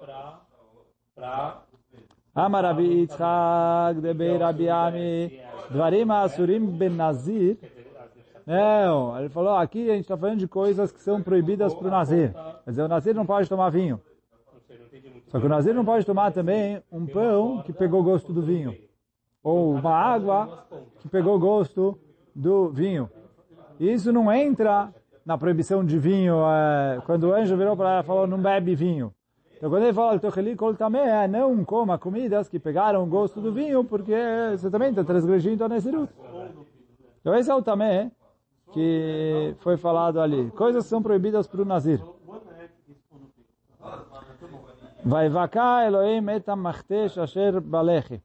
Rabi 2.34 2.84
Yitzchak, 2.84 4.00
Debei 4.00 4.37
Rabi 4.37 4.68
Ami, 4.68 5.40
Dvarim 5.70 6.11
Asurim 6.11 6.66
Ben 6.66 6.90
Nazir. 6.90 7.58
Não, 8.48 9.18
ele 9.18 9.28
falou, 9.28 9.56
aqui 9.56 9.90
a 9.90 9.92
gente 9.92 10.04
está 10.04 10.16
falando 10.16 10.38
de 10.38 10.48
coisas 10.48 10.90
que 10.90 11.02
são 11.02 11.22
proibidas 11.22 11.74
para 11.74 11.87
o 11.87 11.90
Nazir. 11.90 12.32
Quer 12.64 12.70
dizer, 12.70 12.82
o 12.82 12.88
Nazir 12.88 13.14
não 13.14 13.26
pode 13.26 13.46
tomar 13.46 13.68
vinho. 13.68 14.00
Só 15.26 15.38
que 15.38 15.44
o 15.44 15.48
Nazir 15.50 15.74
não 15.74 15.84
pode 15.84 16.06
tomar 16.06 16.32
também 16.32 16.82
um 16.90 17.04
pão 17.04 17.62
que 17.62 17.74
pegou 17.74 18.02
gosto 18.02 18.32
do 18.32 18.40
vinho. 18.40 18.74
Ou 19.42 19.74
uma 19.74 19.94
água 19.94 20.66
que 20.98 21.11
pegou 21.11 21.38
gosto 21.38 22.00
do 22.34 22.70
vinho. 22.70 23.11
Isso 23.78 24.11
não 24.14 24.32
entra 24.32 24.94
na 25.26 25.37
proibição 25.37 25.84
de 25.84 25.98
vinho. 25.98 26.37
é, 26.48 27.02
quando 27.04 27.24
o 27.24 27.34
anjo 27.34 27.54
virou 27.54 27.76
para 27.76 27.90
ela 27.90 28.00
e 28.00 28.06
falou, 28.06 28.26
não 28.26 28.40
bebe 28.40 28.74
vinho. 28.74 29.12
Então 29.58 29.68
quando 29.68 29.82
ele 29.82 29.92
fala, 29.92 30.18
Tocheli 30.18 30.56
Kol 30.56 30.74
também 30.74 31.02
é 31.02 31.28
não 31.28 31.62
coma 31.66 31.98
comidas 31.98 32.48
que 32.48 32.58
pegaram 32.58 33.02
o 33.02 33.06
gosto 33.06 33.42
do 33.42 33.52
vinho, 33.52 33.84
porque 33.84 34.16
você 34.52 34.70
também 34.70 34.88
está 34.88 35.04
transgredindo 35.04 35.62
a 35.62 35.68
Nesirut. 35.68 36.11
Então 37.20 37.34
esse 37.34 37.50
é 37.50 37.54
o 37.54 37.61
tamé 37.61 38.11
que 38.72 39.54
foi 39.61 39.76
falado 39.76 40.20
ali. 40.20 40.50
Coisas 40.50 40.87
são 40.87 41.02
proibidas 41.02 41.46
para 41.46 41.62
o 41.62 41.64
Nazir. 41.64 42.02
Vai 45.04 45.28
vacar 45.28 45.87
Elohim 45.87 46.28
et 46.31 46.48
amachtesh 46.48 47.18
asher 47.18 47.61
balechi. 47.61 48.22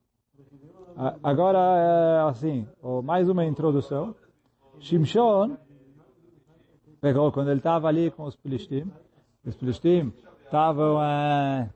Agora 1.24 1.60
é 1.60 2.30
assim, 2.30 2.68
mais 3.04 3.30
uma 3.30 3.46
introdução. 3.46 4.16
Shimshon 4.80 5.58
pegou 7.00 7.32
quando 7.32 7.50
ele 7.50 7.60
estava 7.60 7.88
ali 7.88 8.12
com 8.12 8.24
os 8.24 8.36
Filistim. 8.36 8.92
Os 9.46 9.56
Filistim 9.56 10.14
estavam 10.44 11.02
eh, 11.04 11.70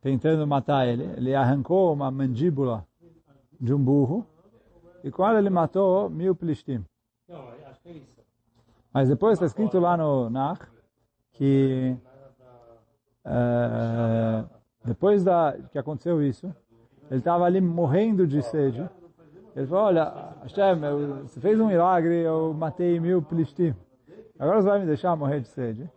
tentando 0.00 0.46
matar 0.46 0.88
ele. 0.88 1.04
Ele 1.16 1.34
arrancou 1.34 1.92
uma 1.92 2.10
mandíbula 2.10 2.86
de 3.60 3.72
um 3.72 3.78
burro 3.78 4.26
e 5.04 5.10
ela 5.16 5.38
ele 5.38 5.50
matou 5.50 6.10
mil 6.10 6.34
Filistim. 6.34 6.84
Não, 7.28 7.48
acho 7.48 7.58
que 7.58 7.64
é 7.64 7.70
isso. 7.70 7.77
Mas 8.92 9.08
depois 9.08 9.34
está 9.34 9.46
escrito 9.46 9.78
lá 9.78 9.96
no 9.96 10.28
Nach 10.30 10.60
que 11.32 11.96
eh, 13.24 14.44
depois 14.84 15.22
da 15.22 15.56
que 15.70 15.78
aconteceu 15.78 16.22
isso, 16.22 16.52
ele 17.10 17.20
estava 17.20 17.44
ali 17.44 17.60
morrendo 17.60 18.26
de 18.26 18.42
sede. 18.42 18.88
Ele 19.54 19.66
falou, 19.66 19.84
olha, 19.84 20.12
Hashem, 20.42 20.82
eu- 20.84 21.26
você 21.26 21.40
fez 21.40 21.58
um 21.60 21.66
milagre, 21.66 22.14
eu 22.22 22.54
matei 22.54 22.98
mil 23.00 23.20
Filistim. 23.22 23.74
Agora 24.38 24.62
você 24.62 24.68
vai 24.68 24.78
me 24.80 24.86
deixar 24.86 25.16
morrer 25.16 25.40
de 25.40 25.48
sede. 25.48 25.90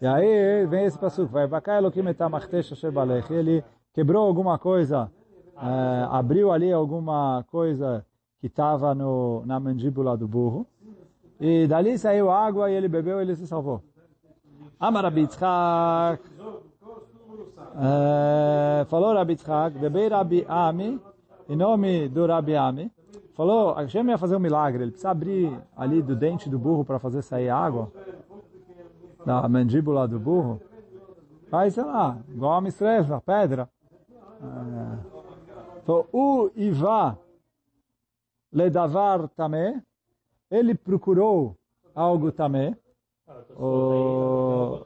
E 0.00 0.06
aí 0.06 0.66
vem 0.66 0.84
esse 0.84 0.98
passuco, 0.98 1.32
vai. 1.32 1.48
Ele 3.30 3.64
quebrou 3.92 4.26
alguma 4.26 4.58
coisa, 4.58 5.10
eh, 5.56 6.06
abriu 6.10 6.52
ali 6.52 6.72
alguma 6.72 7.44
coisa 7.50 8.04
que 8.40 8.46
estava 8.46 8.94
na 8.94 9.58
mandíbula 9.58 10.16
do 10.16 10.28
burro. 10.28 10.66
E 11.40 11.66
dali 11.66 11.96
saiu 11.98 12.30
água 12.30 12.70
e 12.70 12.74
ele 12.74 12.88
bebeu 12.88 13.18
e 13.18 13.22
ele 13.22 13.36
se 13.36 13.46
salvou. 13.46 13.82
Amar 14.78 15.04
Rabi 15.04 15.22
Yitzchak. 15.22 16.22
Eh, 17.80 18.84
falou 18.88 19.14
Rabi 19.14 19.32
Yitzchak, 19.32 19.78
debei 19.78 20.08
Rabi 20.08 20.44
Ami, 20.48 21.00
em 21.48 21.56
nome 21.56 22.08
do 22.08 22.26
Rabi 22.26 22.56
Ami. 22.56 22.92
Falou, 23.34 23.74
Hashem 23.74 24.08
ia 24.08 24.18
fazer 24.18 24.34
um 24.34 24.40
milagre, 24.40 24.82
ele 24.82 24.90
precisa 24.90 25.10
abrir 25.10 25.56
ali 25.76 26.02
do 26.02 26.16
dente 26.16 26.48
do 26.48 26.58
burro 26.58 26.84
para 26.84 26.98
fazer 26.98 27.22
sair 27.22 27.48
água, 27.48 27.92
da 29.24 29.48
mandíbula 29.48 30.08
do 30.08 30.18
burro. 30.18 30.60
Aí, 31.52 31.70
sei 31.70 31.84
lá, 31.84 32.18
igual 32.28 32.54
a 32.54 32.60
mistreva, 32.60 33.16
a 33.16 33.20
pedra. 33.20 33.68
Eh, 34.42 35.18
Falou, 35.88 36.06
o 36.12 36.50
Iva 36.54 37.18
ledavar 38.52 39.26
tamé, 39.28 39.82
ele 40.50 40.74
procurou 40.74 41.56
algo 41.94 42.32
também. 42.32 42.76
O, 43.56 44.80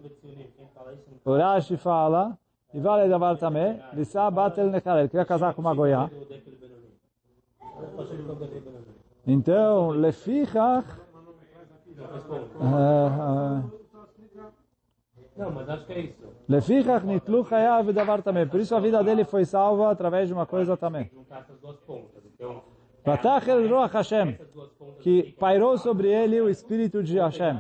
o 1.25 1.37
Rashi 1.37 1.77
fala, 1.77 2.39
e 2.75 2.81
vale 2.81 3.09
davar 3.09 3.37
também, 3.39 3.81
Lissa 3.93 4.31
batel 4.31 4.71
nechar, 4.71 4.99
ele 4.99 5.09
queria 5.09 5.25
casar 5.25 5.55
com 5.55 5.61
uma 5.61 5.75
goiá. 5.75 6.11
Então, 9.27 9.91
lefichach, 9.91 10.87
Não 15.37 15.51
mas 15.51 15.69
acho 15.69 15.87
que 15.87 15.93
é 15.93 16.01
isso. 16.01 16.23
lefichach 16.49 17.07
nitlu 17.07 17.45
chayav 17.45 17.91
davar 17.93 18.23
também. 18.23 18.47
Por 18.47 18.61
isso 18.61 18.75
a 18.75 18.81
vida 18.81 19.03
dele 19.03 19.25
foi 19.25 19.45
salva 19.45 19.91
através 19.91 20.29
de 20.29 20.35
uma 20.35 20.47
coisa 20.47 20.77
também. 20.77 21.11
Juntar 21.13 21.41
essas 21.41 21.59
duas 21.59 21.77
pontas. 21.81 22.23
Então, 22.27 22.63
Batach 23.05 23.49
el 23.49 23.69
ruach 23.69 23.93
Hashem, 23.93 24.37
que 25.01 25.35
pairou 25.39 25.77
sobre 25.77 26.09
ele 26.09 26.41
o 26.41 26.49
espírito 26.49 27.03
de 27.03 27.19
Hashem. 27.19 27.59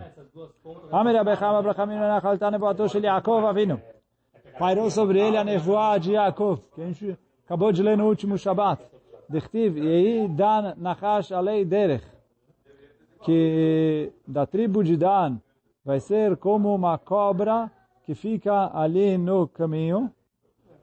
Amer 0.93 1.16
Abecham 1.16 1.57
Abraham 1.57 1.86
Menachalta 1.86 2.51
Nevoato 2.51 2.88
Shel 2.88 3.03
Yaakov 3.03 3.45
Avinu. 3.47 3.80
Pairou 4.57 4.88
sobre 4.88 5.18
ele 5.18 5.36
a 5.36 5.43
nevoa 5.43 5.99
de 5.99 6.12
Yaakov, 6.12 6.61
que 6.74 6.82
a 6.82 6.86
gente 6.86 7.18
acabou 7.45 7.72
de 7.72 7.82
ler 7.82 7.97
no 7.97 8.07
último 8.07 8.38
Shabbat. 8.38 8.82
Dechtiv, 9.28 9.78
Yehi 9.78 10.28
Dan 10.28 10.74
Nachash 10.76 11.32
Alei 11.32 11.64
Derech. 11.64 12.05
Que 13.24 14.12
da 14.26 14.47
tribo 14.47 14.84
de 14.84 14.97
Dan 14.97 15.40
vai 15.84 15.99
ser 15.99 16.36
como 16.36 16.72
uma 16.72 16.99
cobra 16.99 17.68
que 18.05 18.14
fica 18.14 18.70
ali 18.72 19.18
no 19.18 19.49
caminho. 19.49 20.12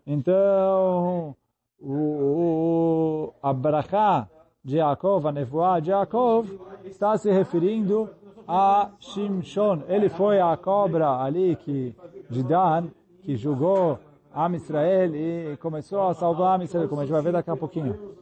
Então, 0.06 1.36
o, 1.80 3.34
o, 3.42 3.54
brachá 3.54 4.28
de 4.64 4.78
Yaakov, 4.78 5.28
a 5.28 5.32
nevoá 5.32 5.80
de 5.80 5.92
Yaakov, 5.92 6.48
está 6.86 7.18
se 7.18 7.32
referindo 7.32 8.10
a 8.48 8.92
Shimshon. 9.00 9.84
Ele 9.88 10.10
foi 10.10 10.40
a 10.40 10.56
cobra 10.58 11.22
ali 11.22 11.56
que, 11.56 11.96
de 12.30 12.44
Dan, 12.44 12.88
que 13.22 13.36
julgou 13.36 14.00
Am 14.34 14.56
Israel 14.56 15.16
e 15.16 15.58
começou 15.58 16.08
a 16.08 16.14
salvar 16.14 16.56
Am 16.56 16.64
Israel, 16.64 16.88
como 16.88 17.02
a 17.02 17.06
gente 17.06 17.14
vai 17.14 17.22
ver 17.22 17.34
daqui 17.34 17.50
a 17.50 17.56
pouquinho. 17.56 18.18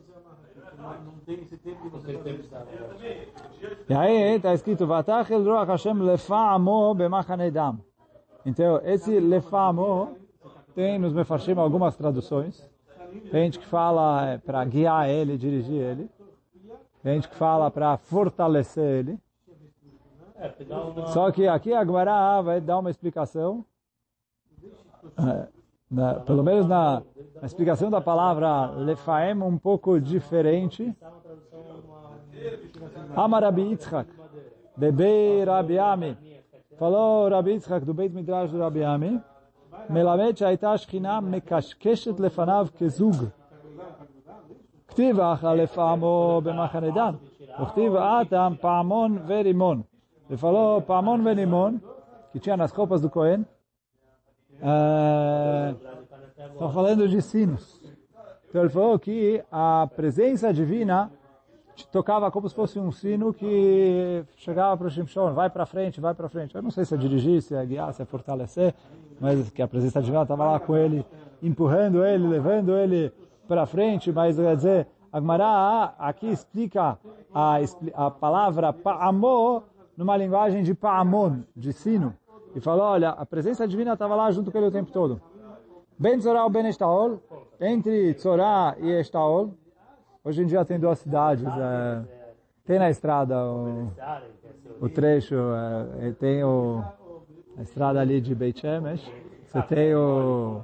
E 3.89 3.93
aí 3.93 4.35
está 4.35 4.53
escrito, 4.53 4.87
Vatachel 4.87 5.43
Ruach 5.43 5.67
Hashem 5.69 5.99
lefa'amo 5.99 6.95
b'machanedam. 6.95 7.79
Então, 8.45 8.79
esse 8.83 9.19
lefa'amo 9.19 10.15
tem 10.73 10.97
nos 10.99 11.11
Mefarshim 11.11 11.57
algumas 11.57 11.97
traduções. 11.97 12.63
Tem 13.31 13.43
gente 13.43 13.59
que 13.59 13.65
fala 13.65 14.27
é, 14.27 14.37
para 14.37 14.63
guiar 14.63 15.09
ele, 15.09 15.37
dirigir 15.37 15.81
ele. 15.81 16.09
Tem 17.07 17.13
gente 17.13 17.29
que 17.29 17.35
fala 17.37 17.71
para 17.71 17.95
fortalecer 17.95 18.83
ele. 18.83 19.17
Só 21.13 21.31
que 21.31 21.47
aqui 21.47 21.71
a 21.71 21.81
Guará 21.81 22.41
vai 22.41 22.59
dar 22.59 22.79
uma 22.79 22.89
explicação. 22.89 23.63
É, 25.17 25.47
na, 25.89 26.15
pelo 26.15 26.43
menos 26.43 26.67
na, 26.67 27.01
na, 27.39 27.45
explicação 27.45 27.89
da 27.89 28.01
palavra 28.01 28.71
Lefaem, 28.71 29.41
um 29.41 29.57
pouco 29.57 30.01
diferente. 30.01 30.93
Amar 33.15 33.43
Rabi 33.43 33.61
Yitzhak, 33.61 34.11
Bebei 34.75 35.45
Rabi 35.45 35.79
Ami. 35.79 36.17
Falou 36.77 37.29
Rabi 37.29 37.51
Yitzchak 37.51 37.85
do 37.85 37.93
Beit 37.93 38.13
Midrash 38.13 38.51
do 38.51 38.59
Rabi 38.59 38.83
Ami. 38.83 39.23
melamet 39.89 40.43
Aitash 40.43 40.85
Chinam 40.85 41.21
Mekashkeshet 41.21 42.19
Lefanav 42.19 42.69
Kezug. 42.73 43.31
כתיב 44.96 45.20
אחא 45.20 45.46
לפעמו 45.46 46.40
במחנה 46.44 46.90
דן, 46.90 47.14
וכתיב 47.62 47.96
אטם 47.96 48.52
פעמון 48.60 49.18
ורימון. 49.26 49.82
Ele 50.32 50.38
falou 50.38 50.80
Pamon 50.80 51.22
Venimon, 51.22 51.78
que 52.32 52.40
tinha 52.40 52.56
nas 52.56 52.72
roupas 52.72 53.02
do 53.02 53.10
Cohen. 53.10 53.44
Estão 56.52 56.72
falando 56.72 57.06
de 57.06 57.20
sinos. 57.20 57.82
Então 58.48 58.62
ele 58.62 58.70
falou 58.70 58.98
que 58.98 59.44
a 59.52 59.86
presença 59.94 60.50
divina 60.54 61.10
tocava 61.90 62.30
como 62.30 62.48
se 62.48 62.54
fosse 62.54 62.78
um 62.78 62.90
sino 62.90 63.34
que 63.34 64.24
chegava 64.36 64.74
para 64.74 64.86
o 64.86 64.90
Shimshon, 64.90 65.34
vai 65.34 65.50
para 65.50 65.66
frente, 65.66 66.00
vai 66.00 66.14
para 66.14 66.30
frente. 66.30 66.54
Eu 66.54 66.62
não 66.62 66.70
sei 66.70 66.86
se 66.86 66.94
é 66.94 66.96
dirigir, 66.96 67.42
se 67.42 67.54
é 67.54 67.66
guiar, 67.66 67.92
se 67.92 68.00
é 68.00 68.06
fortalecer, 68.06 68.74
mas 69.20 69.50
que 69.50 69.60
a 69.60 69.68
presença 69.68 70.00
divina 70.00 70.22
estava 70.22 70.46
lá 70.46 70.60
com 70.60 70.74
ele, 70.74 71.04
empurrando 71.42 72.02
ele, 72.02 72.26
levando 72.26 72.74
ele 72.74 73.12
para 73.47 73.65
frente, 73.65 74.11
mas 74.11 74.37
quer 74.37 74.55
dizer, 74.55 74.87
a 75.11 75.19
Gemara 75.19 75.93
aqui 75.97 76.27
explica 76.27 76.97
a, 77.33 77.57
a 77.93 78.11
palavra 78.11 78.73
pa'amor 78.73 79.63
numa 79.95 80.15
linguagem 80.17 80.63
de 80.63 80.73
pa'amon, 80.73 81.43
de 81.55 81.73
sino, 81.73 82.13
e 82.55 82.59
falou, 82.59 82.85
olha, 82.85 83.09
a 83.09 83.25
presença 83.25 83.67
divina 83.67 83.93
estava 83.93 84.15
lá 84.15 84.29
junto 84.31 84.51
com 84.51 84.57
ele 84.57 84.67
o 84.67 84.71
tempo 84.71 84.91
todo. 84.91 85.21
Ben 85.97 86.19
Tzorah 86.19 86.43
ou 86.43 86.49
Ben 86.49 86.67
Estaol, 86.67 87.19
entre 87.59 88.13
Tzorah 88.13 88.75
e 88.79 88.99
Estaol, 88.99 89.53
hoje 90.23 90.43
em 90.43 90.45
dia 90.45 90.63
tem 90.63 90.79
duas 90.79 90.99
cidades, 90.99 91.47
é, 91.47 92.03
tem 92.65 92.77
na 92.77 92.89
estrada 92.89 93.43
o, 93.43 93.91
o 94.79 94.89
trecho, 94.89 95.35
é, 95.99 96.11
tem 96.11 96.43
o, 96.43 96.83
a 97.57 97.61
estrada 97.61 97.99
ali 97.99 98.21
de 98.21 98.35
Beit 98.35 98.59
Shemesh, 98.59 99.11
você 99.47 99.61
tem 99.63 99.95
o, 99.95 100.61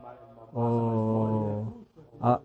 o 0.54 1.83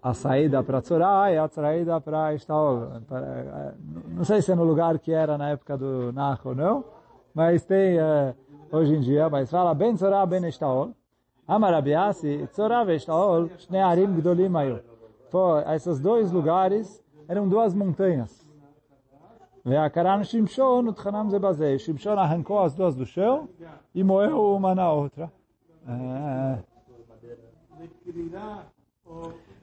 a, 0.03 0.12
saída 0.12 0.61
para 0.61 0.81
Tzorai 0.81 1.35
e 1.35 1.39
a 1.39 1.47
saída 1.47 2.01
para 2.01 2.35
Ishtaov. 2.35 3.01
É, 3.12 3.74
não 4.09 4.24
sei 4.24 4.43
se 4.43 4.51
é 4.51 4.55
no 4.57 4.64
lugar 4.64 4.99
que 4.99 5.12
era 5.12 5.39
na 5.39 5.51
época 5.51 5.79
do 5.79 6.12
Nach 6.12 6.41
ou 6.45 6.55
não, 6.55 6.85
mas 7.33 7.64
tem 7.64 7.97
é, 7.97 8.35
hoje 8.72 8.97
em 8.97 9.01
dia, 9.01 9.31
mas 9.31 9.49
fala 9.49 9.72
Ben 9.74 9.95
Tzorai, 9.95 10.26
Ben 10.26 10.45
Ishtaov. 10.49 10.93
Amarabiasi, 11.47 12.49
Tzorai 12.49 12.91
e 12.91 12.97
Ishtaov, 12.97 13.51
Shnearim 13.59 14.16
Gdolimayu. 14.16 14.81
Esses 15.72 16.01
dois 16.01 16.33
lugares 16.33 17.01
eram 17.29 17.49
duas 17.49 17.72
montanhas. 17.72 18.45
E 19.64 19.76
a 19.76 19.89
Karan 19.91 20.24
Shimshon, 20.24 20.89
Utchanam 20.89 21.31
Zebazei. 21.31 21.79
Shimshon 21.79 22.18
arrancou 22.18 22.61
as 22.61 22.74
duas 22.74 22.97
do 22.97 23.07
chão 23.07 23.49
e 23.95 24.03
moeu 24.03 24.57
uma 24.57 24.74
na 24.74 24.91
outra. 24.91 25.31
É. 25.87 26.59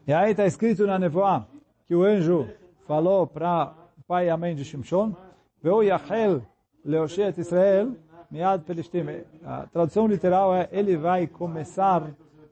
E 0.08 0.14
aí 0.14 0.32
está 0.32 0.45
escrito 0.45 0.86
na 0.86 0.99
nevoá 0.99 1.47
que 1.88 1.95
o 1.95 2.03
anjo 2.03 2.47
falou 2.86 3.26
para 3.26 3.74
o 3.97 4.03
pai 4.03 4.28
e 4.28 4.30
a 4.30 4.38
mãe 4.38 4.53
de 4.53 4.64
Shimshon, 4.64 5.16
Veu 5.64 5.82
Yachel 5.82 6.43
Leoshet 6.84 7.39
Israel 7.41 7.95
Miad 8.30 8.64
Pelishtim. 8.64 9.03
A 9.43 9.66
tradução 9.66 10.06
literal 10.06 10.53
é, 10.53 10.70
ele 10.72 10.95
vai 10.95 11.26
começar 11.26 12.03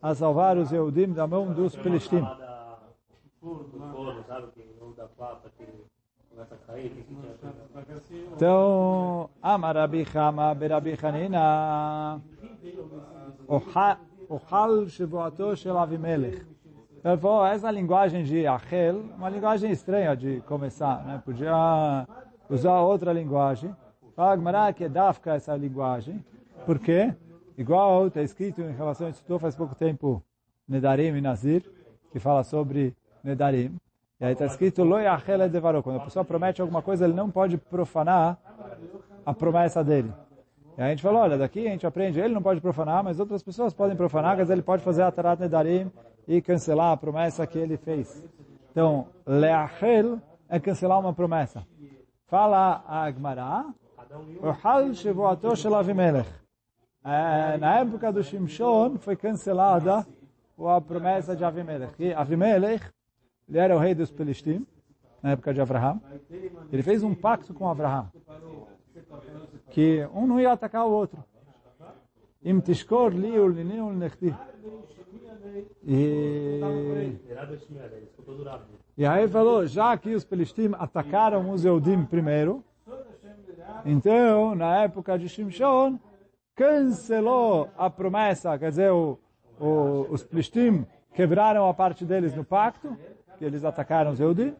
a 0.01 0.15
salvar 0.15 0.57
os 0.57 0.71
Eudim 0.71 1.13
da 1.13 1.27
mão 1.27 1.53
dos 1.53 1.75
Pelishtim. 1.75 2.25
Então, 8.35 9.29
Amar 9.43 9.75
Rabi 9.75 10.05
Chama 10.05 10.55
Berabi 10.55 10.97
Hanina 10.99 12.19
Ochal 13.47 14.89
Shevoato 14.89 15.55
Shel 15.55 15.77
Avimelech 15.77 16.53
ele 17.03 17.17
falou, 17.17 17.45
essa 17.45 17.69
linguagem 17.69 18.23
de 18.23 18.47
Achel, 18.47 19.01
uma 19.17 19.29
linguagem 19.29 19.69
estranha 19.69 20.15
de 20.15 20.41
começar, 20.47 21.03
né? 21.03 21.21
Podia 21.25 22.07
usar 22.49 22.79
outra 22.79 23.11
linguagem. 23.11 23.75
Fala 24.15 24.71
que 24.71 24.85
é 24.85 24.89
Dafka 24.89 25.33
essa 25.33 25.53
linguagem. 25.55 26.23
Por 26.65 26.79
quê? 26.79 27.13
Igual 27.57 28.07
está 28.07 28.21
escrito 28.21 28.61
em 28.61 28.71
relação 28.71 29.07
a 29.07 29.09
isso, 29.09 29.39
faz 29.39 29.53
pouco 29.53 29.75
tempo, 29.75 30.23
Nedarim 30.65 31.17
e 31.17 31.19
Nazir, 31.21 31.63
que 32.11 32.19
fala 32.19 32.41
sobre 32.43 32.95
Nedarim. 33.21 33.75
E 34.21 34.25
aí 34.25 34.31
está 34.31 34.45
escrito, 34.45 34.81
Loi 34.83 35.05
Achel 35.05 35.49
Devarou. 35.49 35.83
Quando 35.83 35.97
a 35.97 36.05
pessoa 36.05 36.23
promete 36.23 36.61
alguma 36.61 36.81
coisa, 36.81 37.03
ele 37.03 37.13
não 37.13 37.29
pode 37.29 37.57
profanar 37.57 38.37
a 39.25 39.33
promessa 39.33 39.83
dele. 39.83 40.13
E 40.77 40.81
a 40.81 40.89
gente 40.89 41.03
falou, 41.03 41.21
olha, 41.21 41.37
daqui 41.37 41.67
a 41.67 41.71
gente 41.71 41.85
aprende, 41.85 42.19
ele 42.19 42.33
não 42.33 42.41
pode 42.41 42.61
profanar, 42.61 43.03
mas 43.03 43.19
outras 43.19 43.43
pessoas 43.43 43.73
podem 43.73 43.97
profanar, 43.97 44.37
mas 44.37 44.49
ele 44.49 44.61
pode 44.61 44.81
fazer 44.83 45.01
a 45.01 45.11
Tarat 45.11 45.39
Nedarim 45.39 45.91
e 46.27 46.41
cancelar 46.41 46.91
a 46.91 46.97
promessa 46.97 47.45
que 47.45 47.57
ele 47.57 47.77
fez. 47.77 48.27
Então, 48.71 49.07
leachel 49.25 50.19
é 50.49 50.59
cancelar 50.59 50.99
uma 50.99 51.13
promessa. 51.13 51.65
Fala 52.27 52.83
a 52.87 53.05
Agmará, 53.05 53.65
Ohal 54.41 54.93
Shevoato 54.93 55.55
Shel 55.55 55.75
Avimelech. 55.75 56.29
É, 57.03 57.57
na 57.57 57.79
época 57.79 58.11
do 58.11 58.23
Shimshon 58.23 58.97
foi 58.97 59.15
cancelada 59.15 60.05
a 60.57 60.81
promessa 60.81 61.35
de 61.35 61.43
Avimelech. 61.43 61.93
E 61.99 62.13
Avimelech, 62.13 62.85
ele 63.47 63.57
era 63.57 63.75
o 63.75 63.79
rei 63.79 63.93
dos 63.93 64.09
Pelishtim, 64.09 64.65
na 65.21 65.31
época 65.31 65.53
de 65.53 65.61
Abraham. 65.61 65.99
Ele 66.71 66.83
fez 66.83 67.03
um 67.03 67.13
pacto 67.13 67.53
com 67.53 67.67
Abraham, 67.67 68.09
que 69.69 70.07
um 70.13 70.25
não 70.25 70.39
ia 70.39 70.51
atacar 70.51 70.85
o 70.85 70.91
outro. 70.91 71.23
Im 72.43 72.59
tishkor 72.61 73.13
li 73.13 73.39
uliniu 73.39 73.91
nechti. 73.93 74.33
E, 75.85 76.59
e 78.97 79.05
aí 79.05 79.27
falou, 79.27 79.65
já 79.65 79.97
que 79.97 80.13
os 80.15 80.23
Pelishtim 80.23 80.71
atacaram 80.77 81.51
os 81.51 81.63
Eudim 81.63 82.05
primeiro, 82.05 82.63
então, 83.85 84.55
na 84.55 84.83
época 84.83 85.17
de 85.17 85.27
Shimshon, 85.27 85.99
cancelou 86.55 87.69
a 87.77 87.89
promessa, 87.89 88.57
quer 88.57 88.69
dizer, 88.69 88.91
o, 88.91 89.19
o, 89.59 90.07
os 90.09 90.23
Pelishtim 90.23 90.85
quebraram 91.13 91.67
a 91.67 91.73
parte 91.73 92.05
deles 92.05 92.35
no 92.35 92.43
pacto, 92.43 92.97
que 93.37 93.45
eles 93.45 93.63
atacaram 93.63 94.11
os 94.11 94.19
Eudim. 94.19 94.53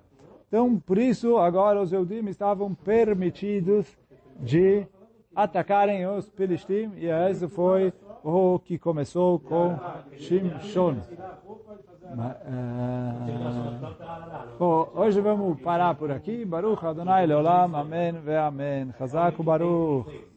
Então, 0.48 0.80
por 0.80 0.98
isso, 0.98 1.38
agora 1.38 1.82
os 1.82 1.92
Eudim 1.92 2.28
estavam 2.28 2.74
permitidos 2.74 3.88
de 4.40 4.86
atacarem 5.36 6.06
os 6.08 6.30
Pelishtim, 6.30 6.92
e 6.98 7.08
esse 7.08 7.48
foi 7.48 7.94
o 8.24 8.60
que 8.60 8.78
começou 8.78 9.40
com 9.40 9.78
Shimshon. 10.18 10.98
Bom, 14.60 14.92
hoje 14.96 15.20
vamos 15.20 15.60
parar 15.62 15.96
por 15.96 16.12
aqui. 16.12 16.46
Baruch 16.46 16.86
Adonai 16.86 17.26
Leolam. 17.26 17.76
Amém 17.76 18.12
ve 18.14 18.36
Amém. 18.36 18.94
Chazak 18.98 19.42
Baruch. 19.42 20.33